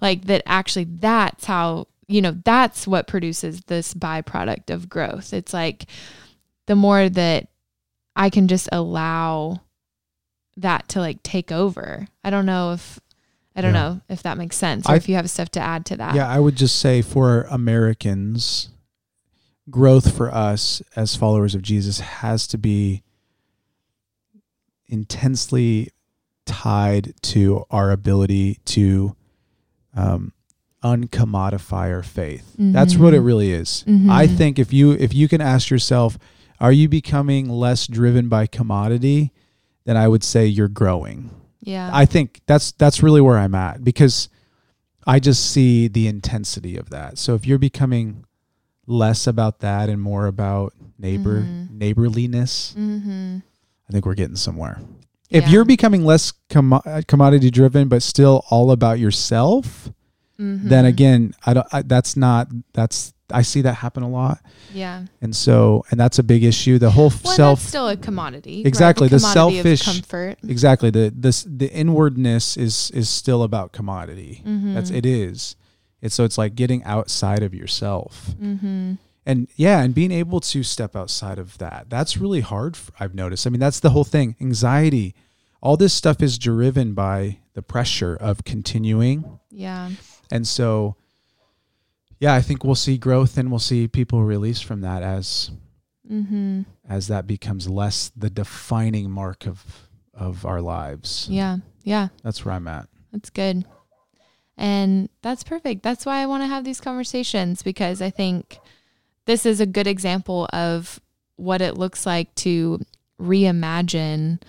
like 0.02 0.26
that 0.26 0.42
actually 0.46 0.86
that's 0.86 1.46
how, 1.46 1.88
you 2.08 2.22
know, 2.22 2.36
that's 2.44 2.88
what 2.88 3.08
produces 3.08 3.62
this 3.62 3.94
byproduct 3.94 4.72
of 4.72 4.90
growth. 4.90 5.34
It's 5.34 5.54
like 5.54 5.86
the 6.66 6.76
more 6.76 7.08
that 7.08 7.48
I 8.16 8.30
can 8.30 8.48
just 8.48 8.70
allow 8.72 9.62
that 10.58 10.88
to 10.90 11.00
like 11.00 11.22
take 11.24 11.52
over. 11.52 12.08
I 12.24 12.30
don't 12.30 12.46
know 12.46 12.72
if, 12.74 13.00
I 13.56 13.62
don't 13.62 13.74
Yeah. 13.74 13.82
know 13.90 14.02
if 14.10 14.24
that 14.24 14.38
makes 14.38 14.56
sense 14.58 14.88
or 14.88 14.94
I- 14.94 14.96
if 14.96 15.08
you 15.10 15.16
have 15.16 15.30
stuff 15.30 15.50
to 15.52 15.60
add 15.60 15.86
to 15.88 15.98
that. 15.98 16.16
Yeah, 16.16 16.28
I 16.28 16.40
would 16.40 16.56
just 16.56 16.78
say 16.78 17.02
for 17.02 17.44
Americans, 17.50 18.70
growth 19.70 20.16
for 20.16 20.34
us 20.34 20.82
as 20.96 21.16
followers 21.16 21.56
of 21.56 21.62
Jesus 21.62 22.00
has 22.00 22.46
to 22.48 22.58
be 22.58 23.04
intensely 24.88 25.90
tied 26.46 27.14
to 27.22 27.66
our 27.72 27.92
ability 27.92 28.60
to 28.66 29.16
um, 29.96 30.34
uncommodify 30.84 31.92
our 31.92 32.04
faith. 32.04 32.54
That's 32.60 32.96
what 32.98 33.14
it 33.14 33.22
Mhm. 33.22 33.26
really 33.26 33.52
is. 33.52 33.84
I 33.88 34.28
Mhm. 34.28 34.38
think 34.38 34.60
if 34.60 34.72
you 34.74 34.92
if 34.92 35.14
you 35.16 35.28
can 35.28 35.42
ask 35.42 35.70
yourself, 35.70 36.20
are 36.60 36.72
you 36.72 36.88
becoming 36.88 37.50
less 37.50 37.88
driven 37.88 38.30
by 38.30 38.46
commodity? 38.46 39.32
Then 39.86 39.98
I 39.98 40.08
would 40.08 40.24
say 40.24 40.46
you're 40.48 40.68
growing. 40.68 41.30
Yeah. 41.62 41.90
I 41.94 42.06
think 42.06 42.42
that's 42.46 42.72
that's 42.74 43.02
really 43.02 43.22
where 43.22 43.38
I'm 43.38 43.56
at 43.56 43.84
because 43.84 44.30
I 45.08 45.20
just 45.20 45.52
see 45.52 45.88
the 45.88 46.08
intensity 46.08 46.78
of 46.78 46.90
that. 46.92 47.18
So 47.18 47.34
if 47.36 47.46
you're 47.46 47.58
becoming 47.60 48.26
less 48.88 49.26
about 49.28 49.60
that 49.60 49.90
and 49.90 50.00
more 50.02 50.28
about 50.28 50.74
neighbor 51.00 51.42
Mhm. 51.42 51.72
neighborliness, 51.72 52.74
mm-hmm. 52.78 53.38
I 53.88 53.92
think 53.92 54.06
we're 54.06 54.14
getting 54.16 54.36
somewhere. 54.36 54.80
If 55.30 55.46
Yeah. 55.46 55.50
you're 55.52 55.66
becoming 55.66 56.06
less 56.06 56.34
commo- 56.50 56.86
uh, 56.86 57.02
commodity 57.08 57.50
driven 57.50 57.88
but 57.88 58.04
still 58.04 58.44
all 58.52 58.70
about 58.72 59.00
yourself, 59.00 59.92
then 60.38 60.60
Mhm. 60.86 60.88
again, 60.88 61.34
I 61.46 61.54
don't 61.56 61.68
I, 61.72 61.82
that's 61.82 62.16
not 62.16 62.48
that's 62.74 63.14
I 63.32 63.42
see 63.42 63.62
that 63.62 63.74
happen 63.76 64.04
a 64.04 64.10
lot. 64.10 64.40
Yeah. 64.74 65.06
And 65.22 65.36
so, 65.36 65.84
and 65.90 66.00
that's 66.00 66.20
a 66.20 66.24
big 66.24 66.44
issue. 66.44 66.78
The 66.78 66.92
whole 66.92 67.12
Well, 67.24 67.34
self, 67.36 67.60
still 67.60 67.88
a 67.90 67.98
commodity. 67.98 68.58
right? 68.58 68.68
Exactly, 68.68 69.08
the 69.08 69.18
commodity 69.18 69.56
selfish- 69.64 69.84
comfort. 69.86 70.38
exactly. 70.48 70.90
The 70.92 71.12
this 71.16 71.44
the 71.50 71.72
inwardness 71.72 72.56
is 72.58 72.92
is 72.92 73.10
still 73.10 73.42
about 73.44 73.72
commodity. 73.72 74.44
Mm-hmm. 74.46 74.74
That's 74.76 74.92
it 74.92 75.06
is. 75.06 75.56
It's 76.02 76.14
so 76.14 76.24
it's 76.24 76.38
like 76.38 76.54
getting 76.56 76.84
outside 76.84 77.42
of 77.42 77.54
yourself. 77.56 78.32
Mm-hmm. 78.42 78.94
and 79.26 79.48
yeah 79.56 79.82
and 79.82 79.96
being 79.96 80.12
able 80.12 80.40
to 80.40 80.62
step 80.62 80.96
outside 80.96 81.40
of 81.40 81.58
that 81.58 81.88
that's 81.90 82.16
really 82.18 82.42
hard 82.42 82.78
I've 83.00 83.16
noticed 83.16 83.48
i 83.48 83.50
mean 83.50 83.60
that's 83.60 83.80
the 83.80 83.90
whole 83.90 84.04
thing 84.04 84.36
anxiety 84.40 85.16
all 85.64 85.78
this 85.78 85.96
stuff 85.96 86.22
is 86.22 86.38
driven 86.38 86.94
by 86.94 87.40
the 87.56 87.64
pressure 87.64 88.16
of 88.16 88.44
continuing 88.44 89.40
Yeah. 89.50 89.90
and 90.30 90.46
so 90.48 90.96
yeah 92.20 92.34
i 92.34 92.42
think 92.42 92.64
we'll 92.64 92.76
see 92.76 92.98
growth 92.98 93.38
and 93.38 93.50
we'll 93.50 93.60
see 93.60 93.88
people 93.88 94.24
release 94.24 94.62
from 94.62 94.82
that 94.82 95.04
as 95.04 95.52
Mm-hmm. 96.12 96.62
as 96.88 97.08
that 97.08 97.26
becomes 97.26 97.68
less 97.68 98.12
the 98.16 98.30
defining 98.30 99.10
mark 99.10 99.48
of 99.48 99.88
of 100.14 100.46
our 100.46 100.62
lives 100.62 101.28
Yeah. 101.32 101.58
Yeah. 101.84 102.10
that's 102.24 102.46
where 102.46 102.54
i'm 102.54 102.68
at 102.68 102.88
That's 103.12 103.30
good. 103.32 103.66
And 104.58 105.10
that's 105.22 105.44
perfect. 105.44 105.84
That's 105.84 106.06
why 106.06 106.22
I 106.22 106.28
want 106.28 106.44
to 106.44 106.48
have 106.48 106.64
these 106.64 106.80
conversations 106.80 107.62
because 107.62 108.02
I 108.02 108.10
think 108.10 108.58
this 109.26 109.46
is 109.46 109.60
a 109.60 109.66
good 109.66 109.86
example 109.88 110.48
of 110.54 111.02
what 111.36 111.62
it 111.62 111.78
looks 111.78 112.06
like 112.06 112.34
to 112.36 112.80
reimagine 113.20 114.42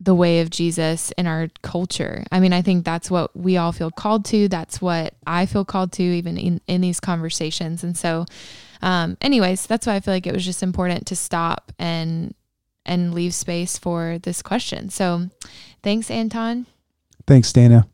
the 0.00 0.14
way 0.14 0.40
of 0.40 0.48
Jesus 0.50 1.12
in 1.12 1.26
our 1.26 1.48
culture. 1.62 2.24
I 2.32 2.40
mean, 2.40 2.54
I 2.54 2.62
think 2.62 2.84
that's 2.84 3.10
what 3.10 3.36
we 3.36 3.58
all 3.58 3.70
feel 3.70 3.90
called 3.90 4.24
to. 4.26 4.48
That's 4.48 4.80
what 4.80 5.14
I 5.26 5.44
feel 5.44 5.64
called 5.64 5.92
to, 5.92 6.02
even 6.02 6.38
in, 6.38 6.60
in 6.66 6.80
these 6.80 7.00
conversations. 7.00 7.84
And 7.84 7.96
so, 7.96 8.24
um, 8.80 9.18
anyways, 9.20 9.66
that's 9.66 9.86
why 9.86 9.96
I 9.96 10.00
feel 10.00 10.14
like 10.14 10.26
it 10.26 10.32
was 10.32 10.44
just 10.44 10.62
important 10.62 11.06
to 11.08 11.16
stop 11.16 11.72
and 11.78 12.34
and 12.86 13.12
leave 13.12 13.34
space 13.34 13.76
for 13.76 14.18
this 14.22 14.40
question. 14.40 14.88
So, 14.88 15.28
thanks, 15.82 16.10
Anton. 16.10 16.66
thanks 17.26 17.52
dana 17.52 17.86